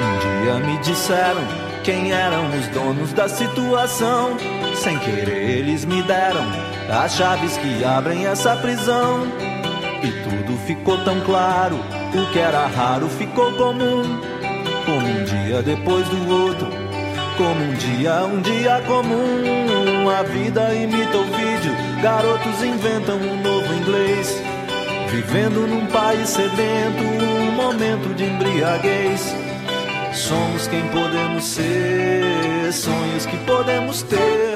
[0.00, 4.36] Um dia me disseram quem eram os donos da situação.
[4.74, 6.44] Sem querer, eles me deram
[6.90, 9.28] as chaves que abrem essa prisão.
[10.02, 14.02] E tudo ficou tão claro, o que era raro ficou comum.
[14.84, 16.66] Como um dia depois do outro,
[17.36, 20.10] como um dia, um dia comum.
[20.10, 21.72] A vida imita o vídeo,
[22.02, 24.42] garotos inventam um novo inglês.
[25.08, 29.45] Vivendo num país sedento, um momento de embriaguez.
[30.26, 34.55] Somos quem podemos ser, sonhos que podemos ter.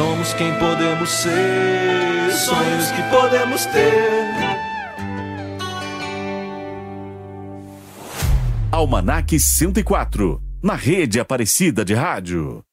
[0.00, 4.32] Somos quem podemos ser, sonhos que podemos ter.
[8.72, 12.64] Almanac 104, na rede Aparecida de Rádio.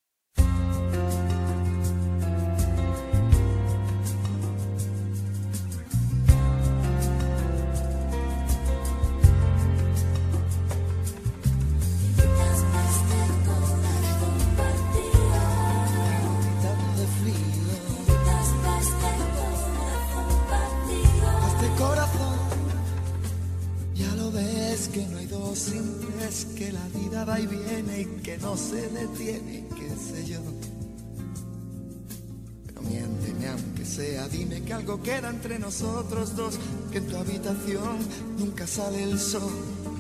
[35.48, 36.60] Entre nosotros dos,
[36.91, 37.99] que en tu habitación
[38.38, 39.49] nunca sale el sol,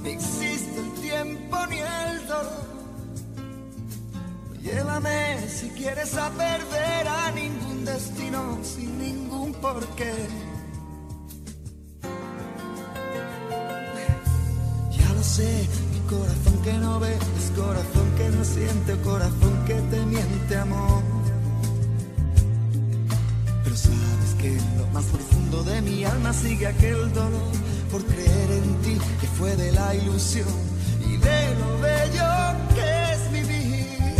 [0.03, 2.67] ni existe el tiempo ni el dolor.
[4.61, 10.13] Llévame si quieres a perder a ningún destino sin ningún porqué.
[14.91, 19.75] Ya lo sé, mi corazón que no ve, es corazón que no siente, corazón que
[19.75, 21.03] te miente, amor.
[23.63, 27.53] Pero sabes que más profundo de mi alma sigue aquel dolor
[27.91, 30.47] por creer en ti que fue de la ilusión
[31.07, 32.31] y de lo bello
[32.73, 34.15] que es vivir.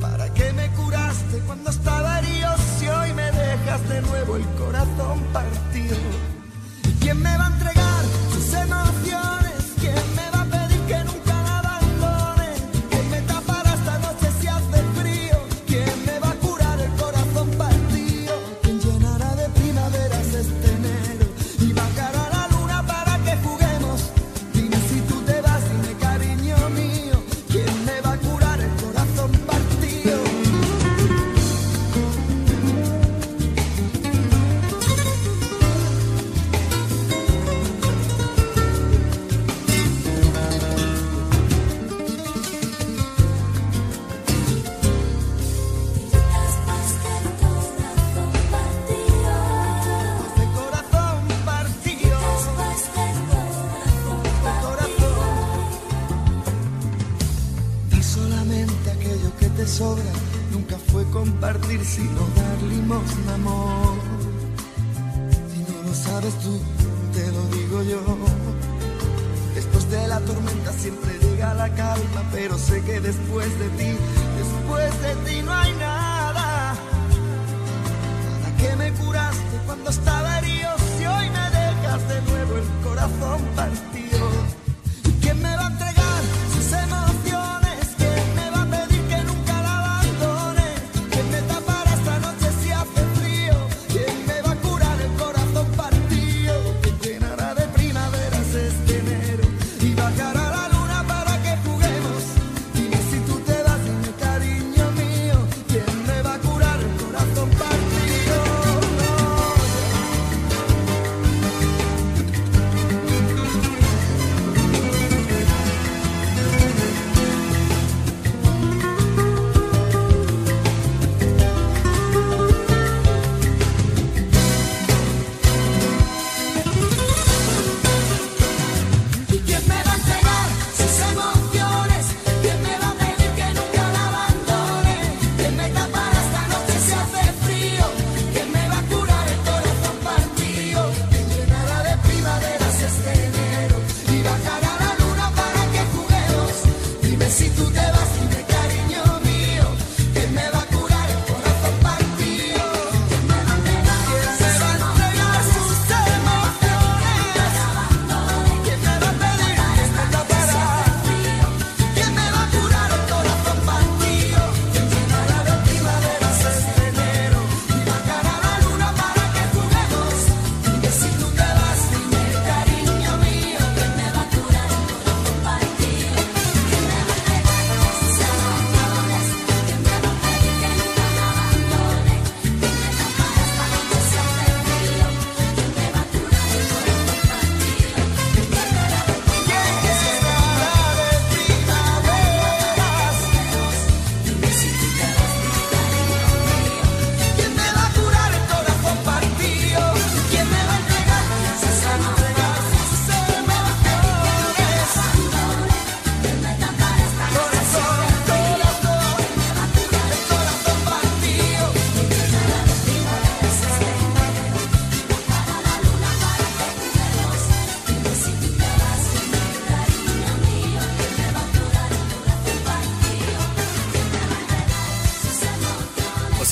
[0.00, 5.20] ¿Para qué me curaste cuando estaba herido si hoy me dejas de nuevo el corazón
[5.32, 5.98] partido?
[6.88, 7.79] ¿Y quién me va a entregar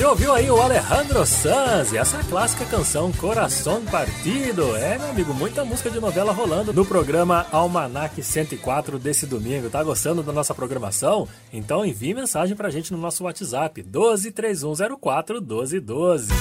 [0.09, 4.75] ouviu aí o Alejandro Sanz e essa clássica canção Coração Partido.
[4.75, 9.69] É, meu amigo, muita música de novela rolando no programa Almanac 104 desse domingo.
[9.69, 11.29] Tá gostando da nossa programação?
[11.53, 16.33] Então envie mensagem pra gente no nosso WhatsApp 123104 1212.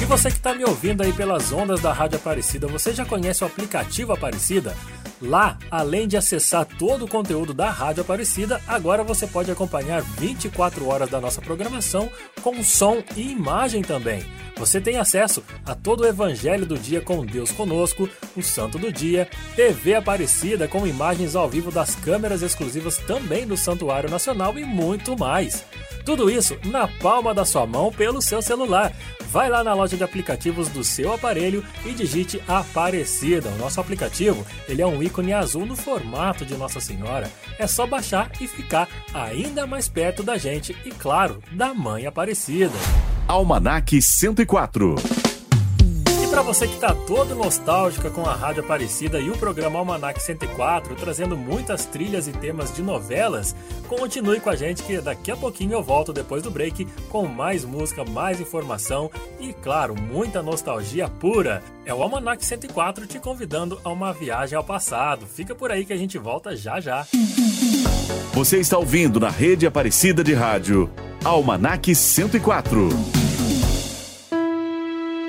[0.00, 3.42] E você que está me ouvindo aí pelas ondas da Rádio Aparecida, você já conhece
[3.42, 4.76] o aplicativo Aparecida?
[5.22, 10.88] Lá, além de acessar todo o conteúdo da Rádio Aparecida, agora você pode acompanhar 24
[10.88, 12.10] horas da nossa programação
[12.42, 14.24] com som e imagem também.
[14.56, 18.92] Você tem acesso a todo o Evangelho do Dia com Deus Conosco, o Santo do
[18.92, 24.64] Dia, TV Aparecida com imagens ao vivo das câmeras exclusivas também do Santuário Nacional e
[24.64, 25.64] muito mais.
[26.04, 28.92] Tudo isso na palma da sua mão pelo seu celular.
[29.30, 33.48] Vai lá na loja de aplicativos do seu aparelho e digite Aparecida.
[33.50, 37.30] O nosso aplicativo ele é um ícone azul no formato de Nossa Senhora.
[37.58, 42.72] É só baixar e ficar ainda mais perto da gente e, claro, da Mãe Aparecida.
[43.28, 45.21] Almanac 104.
[46.32, 50.94] Para você que está todo nostálgica com a Rádio Aparecida e o programa Almanac 104,
[50.94, 53.54] trazendo muitas trilhas e temas de novelas,
[53.86, 57.66] continue com a gente que daqui a pouquinho eu volto depois do break com mais
[57.66, 61.62] música, mais informação e, claro, muita nostalgia pura.
[61.84, 65.26] É o Almanac 104 te convidando a uma viagem ao passado.
[65.26, 67.06] Fica por aí que a gente volta já já.
[68.32, 70.90] Você está ouvindo na rede Aparecida de Rádio
[71.22, 72.88] Almanac 104.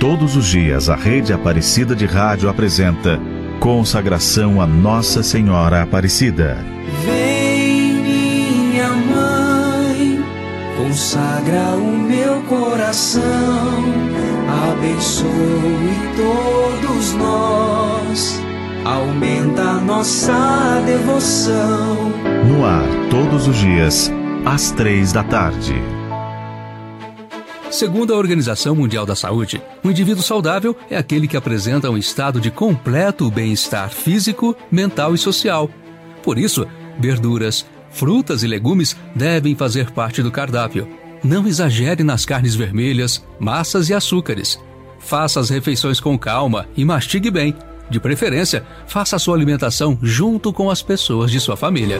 [0.03, 3.17] Todos os dias a rede Aparecida de Rádio apresenta
[3.61, 6.57] Consagração a Nossa Senhora Aparecida.
[7.05, 10.21] Vem, minha mãe,
[10.75, 13.21] consagra o meu coração,
[14.73, 15.29] abençoe
[16.17, 18.41] todos nós,
[18.83, 22.11] aumenta nossa devoção.
[22.49, 24.11] No ar, todos os dias,
[24.43, 26.02] às três da tarde.
[27.73, 32.39] Segundo a Organização Mundial da Saúde, um indivíduo saudável é aquele que apresenta um estado
[32.39, 35.67] de completo bem-estar físico, mental e social.
[36.21, 36.67] Por isso,
[36.99, 40.87] verduras, frutas e legumes devem fazer parte do cardápio.
[41.23, 44.59] Não exagere nas carnes vermelhas, massas e açúcares.
[44.99, 47.55] Faça as refeições com calma e mastigue bem.
[47.89, 51.99] De preferência, faça a sua alimentação junto com as pessoas de sua família.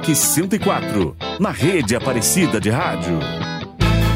[0.00, 3.18] Almanac 104, na rede Aparecida de Rádio.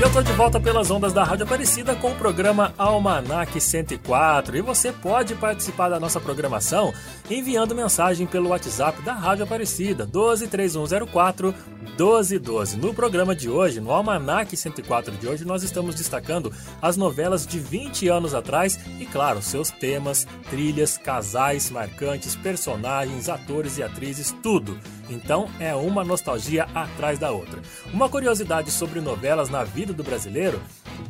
[0.02, 4.62] Eu tô de volta pelas ondas da Rádio Aparecida com o programa Almanac 104 e
[4.62, 6.93] você pode participar da nossa programação
[7.31, 11.55] enviando mensagem pelo WhatsApp da Rádio Aparecida 123104
[11.98, 12.77] 1212.
[12.77, 16.52] No programa de hoje, no Almanac 104 de hoje, nós estamos destacando
[16.82, 23.78] as novelas de 20 anos atrás e, claro, seus temas, trilhas, casais marcantes, personagens, atores
[23.78, 24.78] e atrizes, tudo.
[25.09, 27.60] Então é uma nostalgia atrás da outra.
[27.93, 30.60] Uma curiosidade sobre novelas na vida do brasileiro,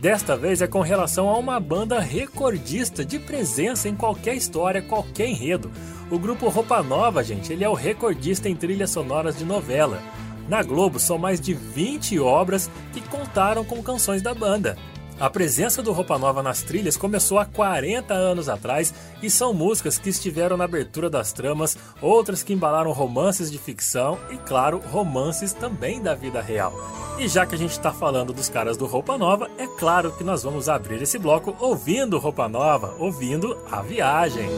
[0.01, 5.29] desta vez é com relação a uma banda recordista de presença em qualquer história, qualquer
[5.29, 5.71] enredo.
[6.11, 10.03] O grupo Roupa Nova, gente, ele é o recordista em trilhas sonoras de novela.
[10.49, 14.77] Na Globo são mais de 20 obras que contaram com canções da banda.
[15.25, 18.93] A presença do Roupa Nova nas trilhas começou há 40 anos atrás
[19.23, 24.19] e são músicas que estiveram na abertura das tramas, outras que embalaram romances de ficção
[24.31, 26.75] e, claro, romances também da vida real.
[27.19, 30.23] E já que a gente está falando dos caras do Roupa Nova, é claro que
[30.23, 34.51] nós vamos abrir esse bloco ouvindo Roupa Nova, ouvindo A Viagem.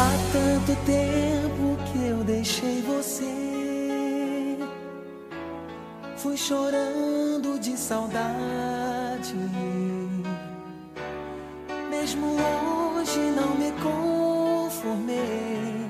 [0.00, 2.75] Há tanto tempo que eu deixei
[6.26, 9.32] Fui chorando de saudade.
[11.88, 15.86] Mesmo hoje não me conformei.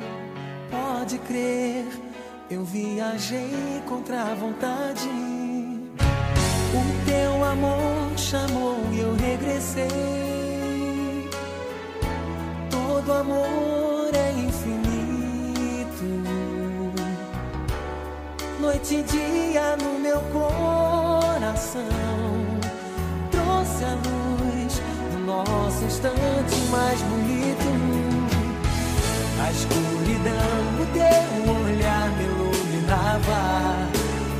[0.70, 1.86] Pode crer,
[2.50, 5.08] eu viajei contra a vontade.
[6.74, 9.88] O teu amor chamou e eu regressei.
[13.06, 14.85] do amor é infinito.
[18.66, 21.86] Noite e dia no meu coração
[23.30, 24.82] trouxe a luz
[25.12, 27.70] do nosso instante mais bonito.
[29.40, 33.86] A escuridão do teu olhar me iluminava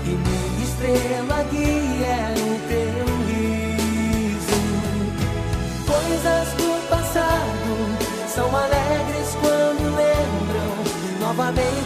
[0.04, 4.60] e minha estrela guia era o teu riso.
[5.86, 7.70] Coisas do passado
[8.34, 10.74] são alegres quando lembram
[11.20, 11.85] novamente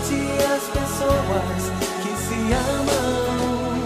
[2.51, 3.79] se amam.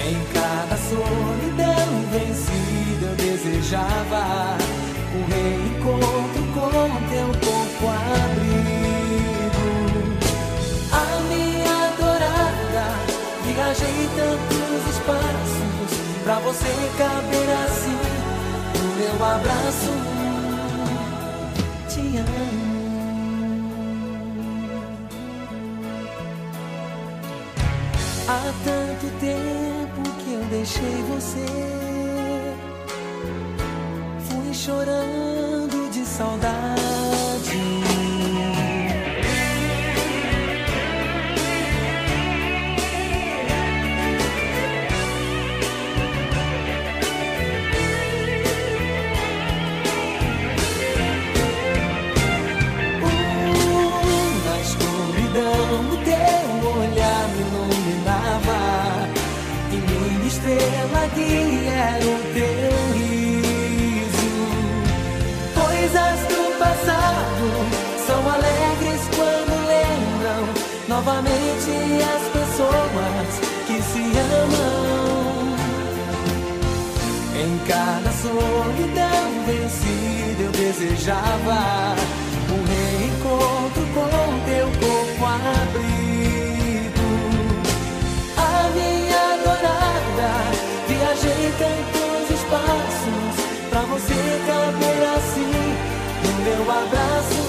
[0.00, 4.22] Em cada solidão vencida eu desejava
[5.14, 9.68] um reencontro com teu corpo abrigo.
[10.92, 10.94] A
[11.28, 12.86] minha adorada,
[13.44, 15.90] viajei tantos espaços
[16.24, 17.98] pra você caber assim
[18.78, 19.99] no meu abraço.
[28.50, 31.46] Há tanto tempo que eu deixei você.
[34.28, 36.59] Fui chorando de saudade.
[61.30, 64.34] Guia era o teu riso.
[65.54, 67.46] Coisas do passado
[68.06, 70.42] são alegres quando lembram
[70.88, 71.72] novamente
[72.14, 73.28] as pessoas
[73.66, 74.04] que se
[74.42, 74.80] amam.
[77.42, 81.94] Em cada solidão vencida eu desejava
[82.50, 84.10] um reencontro com
[84.46, 85.99] teu corpo abrigo.
[91.20, 93.34] Viajei tantos espaços
[93.68, 94.14] pra você
[94.46, 95.52] caber assim
[96.24, 97.40] no meu abraço.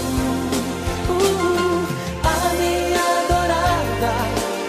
[1.09, 1.87] Uh,
[2.23, 4.13] a minha adorada,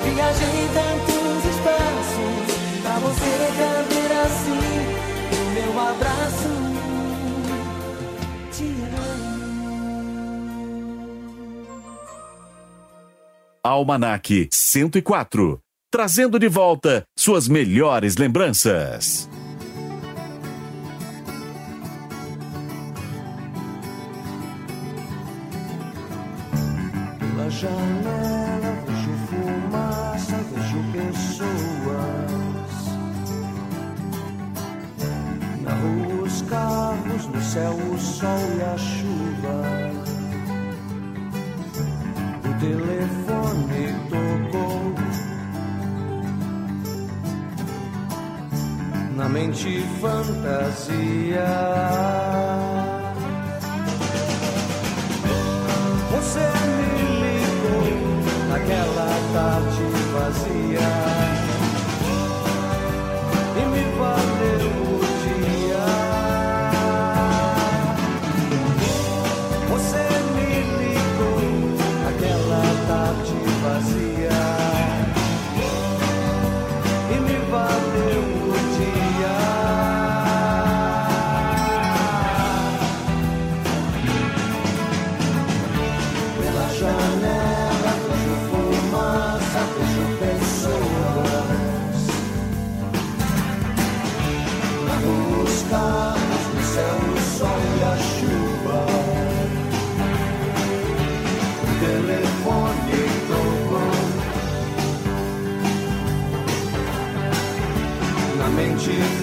[0.05, 2.45] viajei tantos espaços
[2.83, 4.65] pra você caber assim
[5.33, 6.53] no meu abraço.
[8.53, 9.33] Te amo.
[13.65, 15.61] Almanac 104.
[15.93, 19.29] Trazendo de volta suas melhores lembranças.
[27.19, 32.33] Pela janela vejo fumaça, vejo pessoas.
[35.61, 39.93] Na rua os carros, no céu o sol e a chuva.
[42.49, 45.02] O telefone tocou.
[49.17, 51.45] Na mente fantasia.
[56.11, 56.72] Você me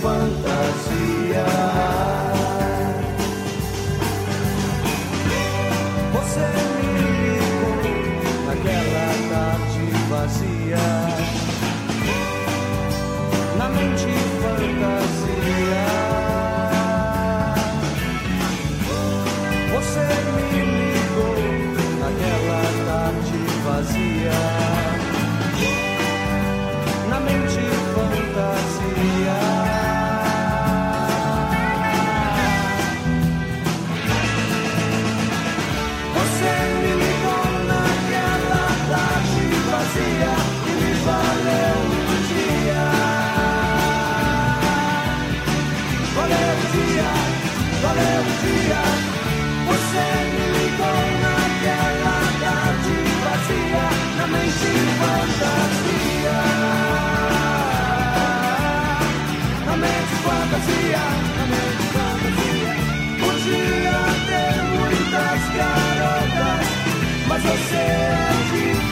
[0.01, 1.18] fantasia.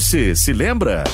[0.00, 1.04] Você se lembra?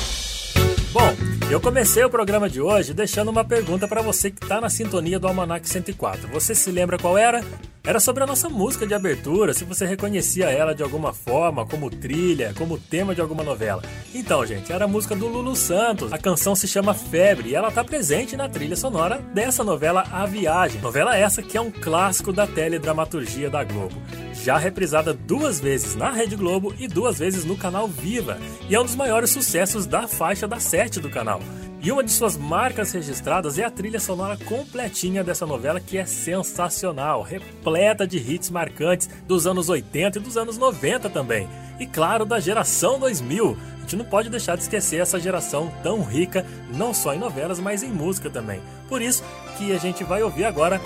[0.92, 1.12] Bom,
[1.50, 5.18] eu comecei o programa de hoje deixando uma pergunta pra você que tá na sintonia
[5.18, 6.28] do Almanac 104.
[6.28, 7.44] Você se lembra qual era?
[7.82, 11.90] Era sobre a nossa música de abertura, se você reconhecia ela de alguma forma, como
[11.90, 13.82] trilha, como tema de alguma novela.
[14.14, 16.12] Então, gente, era a música do Lulu Santos.
[16.12, 20.26] A canção se chama Febre e ela tá presente na trilha sonora dessa novela A
[20.26, 20.80] Viagem.
[20.80, 24.00] Novela essa que é um clássico da teledramaturgia da Globo.
[24.46, 28.38] Já reprisada duas vezes na Rede Globo e duas vezes no canal Viva.
[28.70, 31.40] E é um dos maiores sucessos da faixa da 7 do canal.
[31.82, 36.06] E uma de suas marcas registradas é a trilha sonora completinha dessa novela que é
[36.06, 41.48] sensacional, repleta de hits marcantes dos anos 80 e dos anos 90 também.
[41.80, 43.56] E claro, da geração 2000.
[43.78, 47.58] A gente não pode deixar de esquecer essa geração tão rica, não só em novelas,
[47.58, 48.60] mas em música também.
[48.88, 49.24] Por isso
[49.58, 50.80] que a gente vai ouvir agora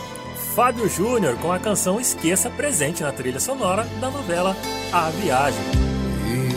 [0.54, 4.56] Fábio Júnior com a canção Esqueça presente na trilha sonora da novela
[4.92, 5.60] A Viagem.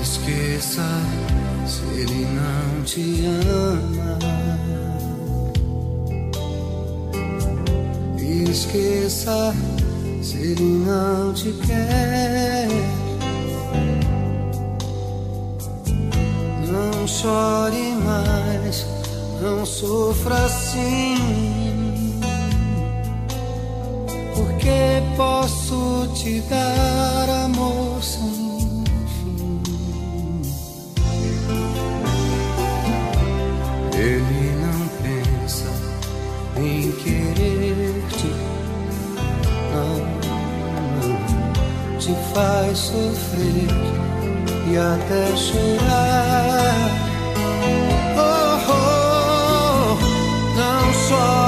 [0.02, 0.82] Esqueça
[1.68, 4.20] se ele não te ama.
[8.50, 9.54] Esqueça
[10.24, 12.68] se ele não te quer.
[16.68, 18.88] Não chore mais,
[19.40, 21.63] não sofra assim.
[24.64, 28.32] Porque posso te dar amor sem
[29.10, 29.62] fim.
[33.94, 35.68] Ele não pensa
[36.56, 38.32] em querer-te,
[39.74, 40.00] não,
[42.00, 43.68] te faz sofrer
[44.72, 46.90] e até chorar.
[48.16, 49.98] Oh, oh,
[50.56, 51.43] não chore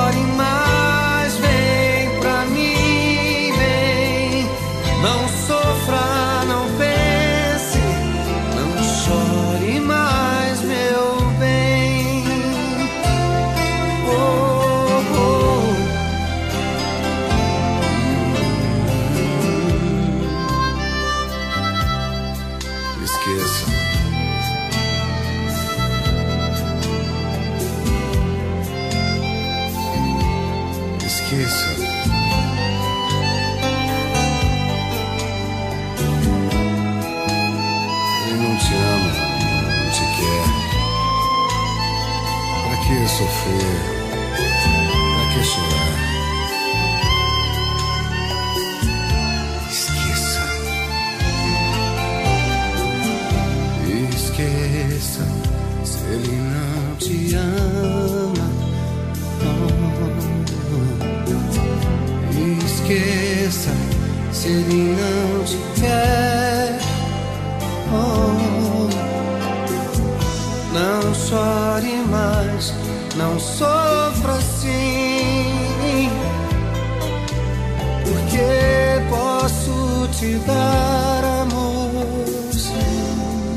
[80.26, 83.56] te dar amor sem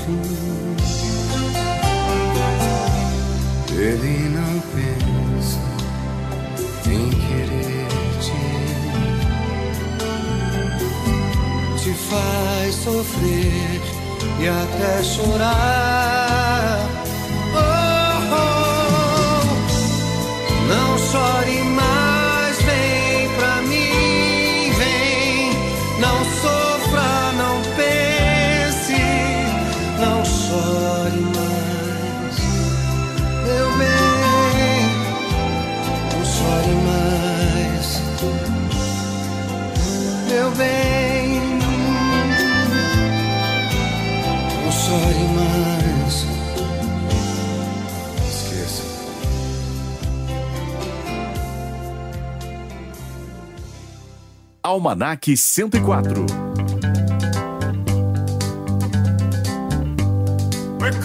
[0.00, 0.22] fim.
[3.76, 5.66] Ele não pensa
[6.86, 8.42] em querer-te,
[11.82, 13.80] te faz sofrer
[14.40, 16.13] e até chorar.
[31.04, 32.36] Chore mais,
[33.44, 34.80] meu bem.
[36.12, 37.86] Não chore mais,
[40.30, 41.58] meu bem.
[44.64, 46.26] Não chore mais.
[48.26, 48.82] Esqueça.
[54.62, 56.53] Almanac 104.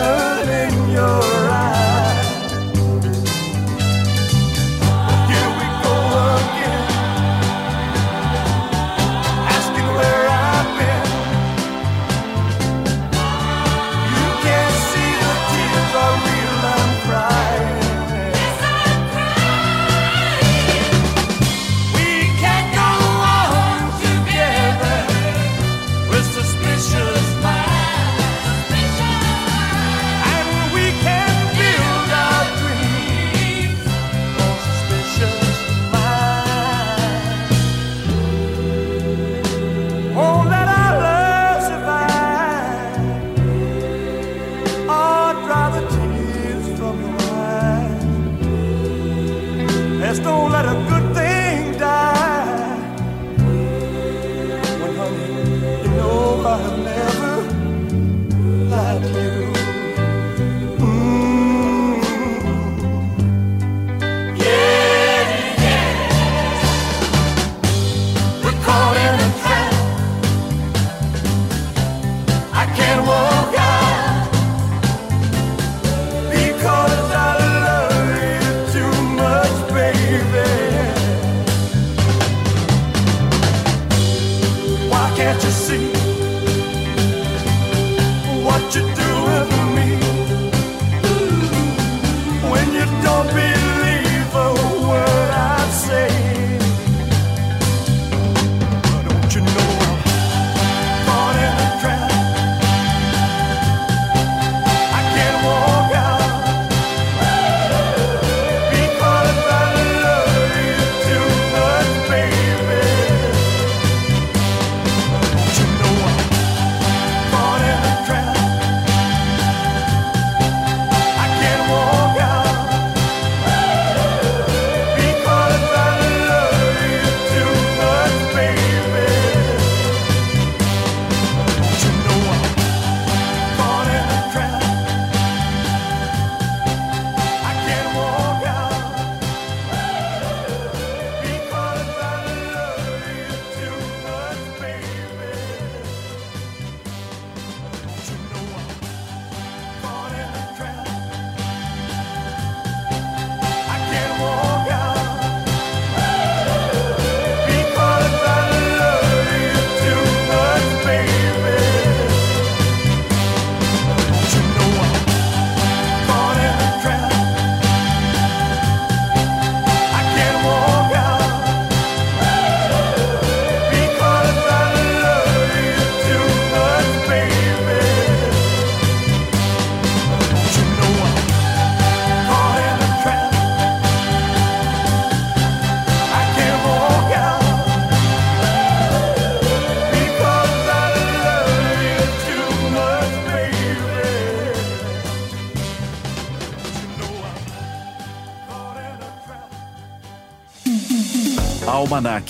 [0.00, 1.29] suspicion in your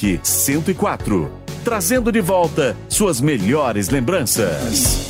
[0.01, 1.31] Almanac 104,
[1.63, 5.10] trazendo de volta suas melhores lembranças.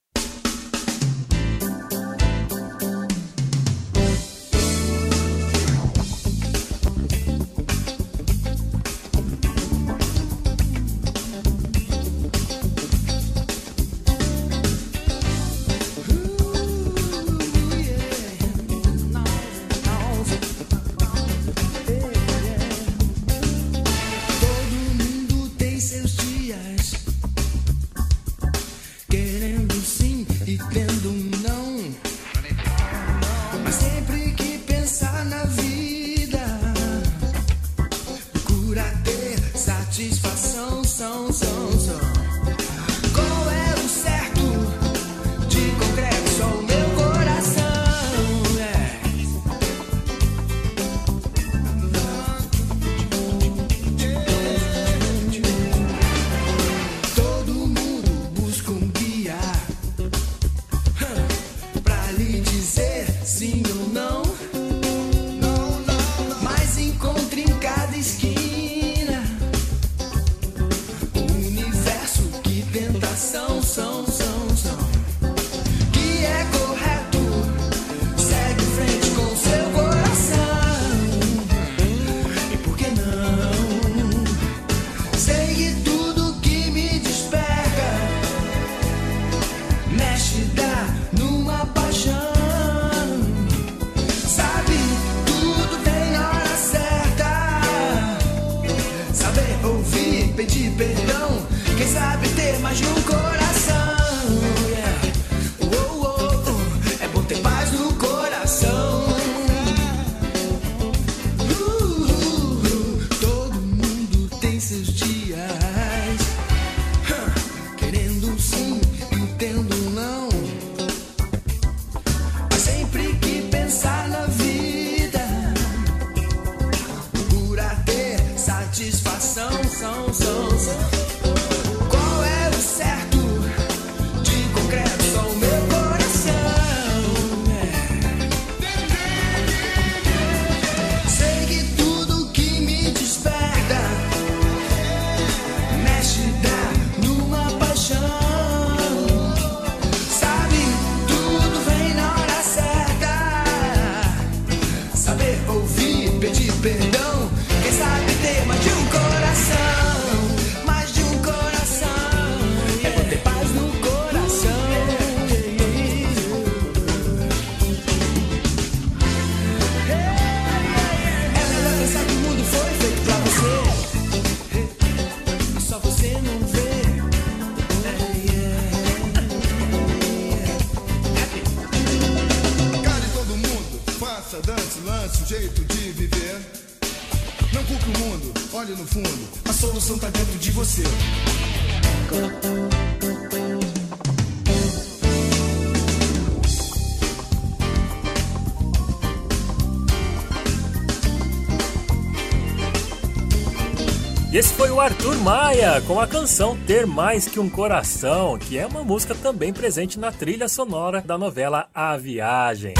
[205.11, 209.51] Arthur Maia com a canção Ter Mais Que Um Coração, que é uma música também
[209.51, 212.73] presente na trilha sonora da novela A Viagem.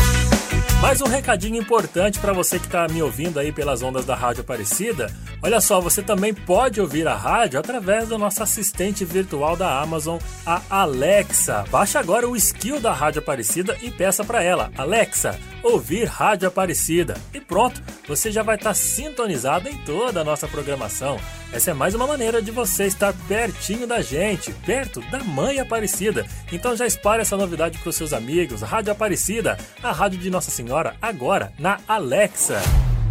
[0.82, 4.42] Mais um recadinho importante para você que está me ouvindo aí pelas ondas da Rádio
[4.42, 5.14] Aparecida.
[5.44, 10.18] Olha só, você também pode ouvir a rádio através do nosso assistente virtual da Amazon,
[10.46, 11.66] a Alexa.
[11.70, 17.16] Baixe agora o skill da Rádio Aparecida e peça para ela, Alexa, ouvir Rádio Aparecida.
[17.34, 21.20] E pronto, você já vai estar sintonizado em toda a nossa programação.
[21.54, 26.26] Essa é mais uma maneira de você estar pertinho da gente, perto da Mãe Aparecida.
[26.52, 28.62] Então já espalhe essa novidade para os seus amigos.
[28.62, 32.62] Rádio Aparecida, a rádio de Nossa Senhora, agora na Alexa.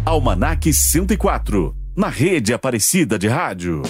[0.05, 3.83] Almanac 104, na rede Aparecida de Rádio.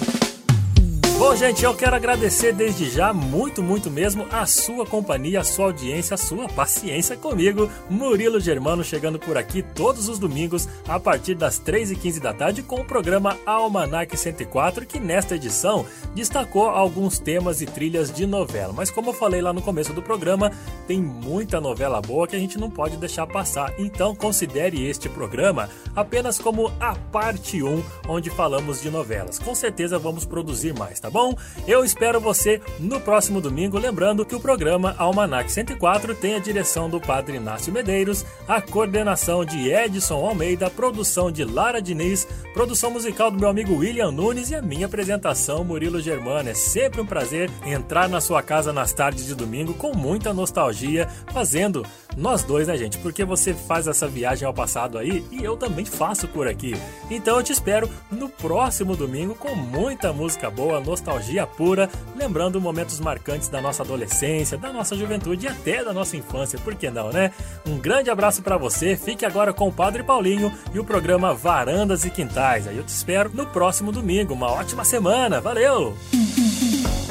[1.21, 5.65] Bom, gente, eu quero agradecer desde já, muito, muito mesmo, a sua companhia, a sua
[5.65, 11.35] audiência, a sua paciência comigo, Murilo Germano, chegando por aqui todos os domingos, a partir
[11.35, 15.85] das 3h15 da tarde, com o programa Almanac 104, que nesta edição
[16.15, 18.73] destacou alguns temas e trilhas de novela.
[18.73, 20.51] Mas como eu falei lá no começo do programa,
[20.87, 23.75] tem muita novela boa que a gente não pode deixar passar.
[23.77, 29.37] Então considere este programa apenas como a parte 1, onde falamos de novelas.
[29.37, 31.35] Com certeza vamos produzir mais, tá bom?
[31.67, 36.89] Eu espero você no próximo domingo, lembrando que o programa Almanac 104 tem a direção
[36.89, 43.29] do Padre Inácio Medeiros, a coordenação de Edson Almeida, produção de Lara Diniz, produção musical
[43.29, 46.49] do meu amigo William Nunes e a minha apresentação Murilo Germano.
[46.49, 51.07] É sempre um prazer entrar na sua casa nas tardes de domingo com muita nostalgia,
[51.31, 51.85] fazendo
[52.15, 52.97] nós dois, né, gente?
[52.97, 56.73] Porque você faz essa viagem ao passado aí e eu também faço por aqui.
[57.09, 62.99] Então eu te espero no próximo domingo com muita música boa, nostalgia pura, lembrando momentos
[62.99, 67.09] marcantes da nossa adolescência, da nossa juventude e até da nossa infância, por que não,
[67.09, 67.31] né?
[67.65, 72.05] Um grande abraço para você, fique agora com o Padre Paulinho e o programa Varandas
[72.05, 72.67] e Quintais.
[72.67, 74.33] Aí eu te espero no próximo domingo.
[74.33, 75.97] Uma ótima semana, valeu!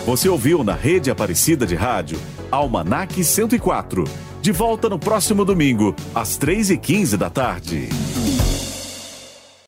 [0.07, 2.19] Você ouviu na Rede Aparecida de Rádio
[2.51, 4.05] Almanac 104.
[4.41, 7.91] De volta no próximo domingo, às 3h15 da tarde.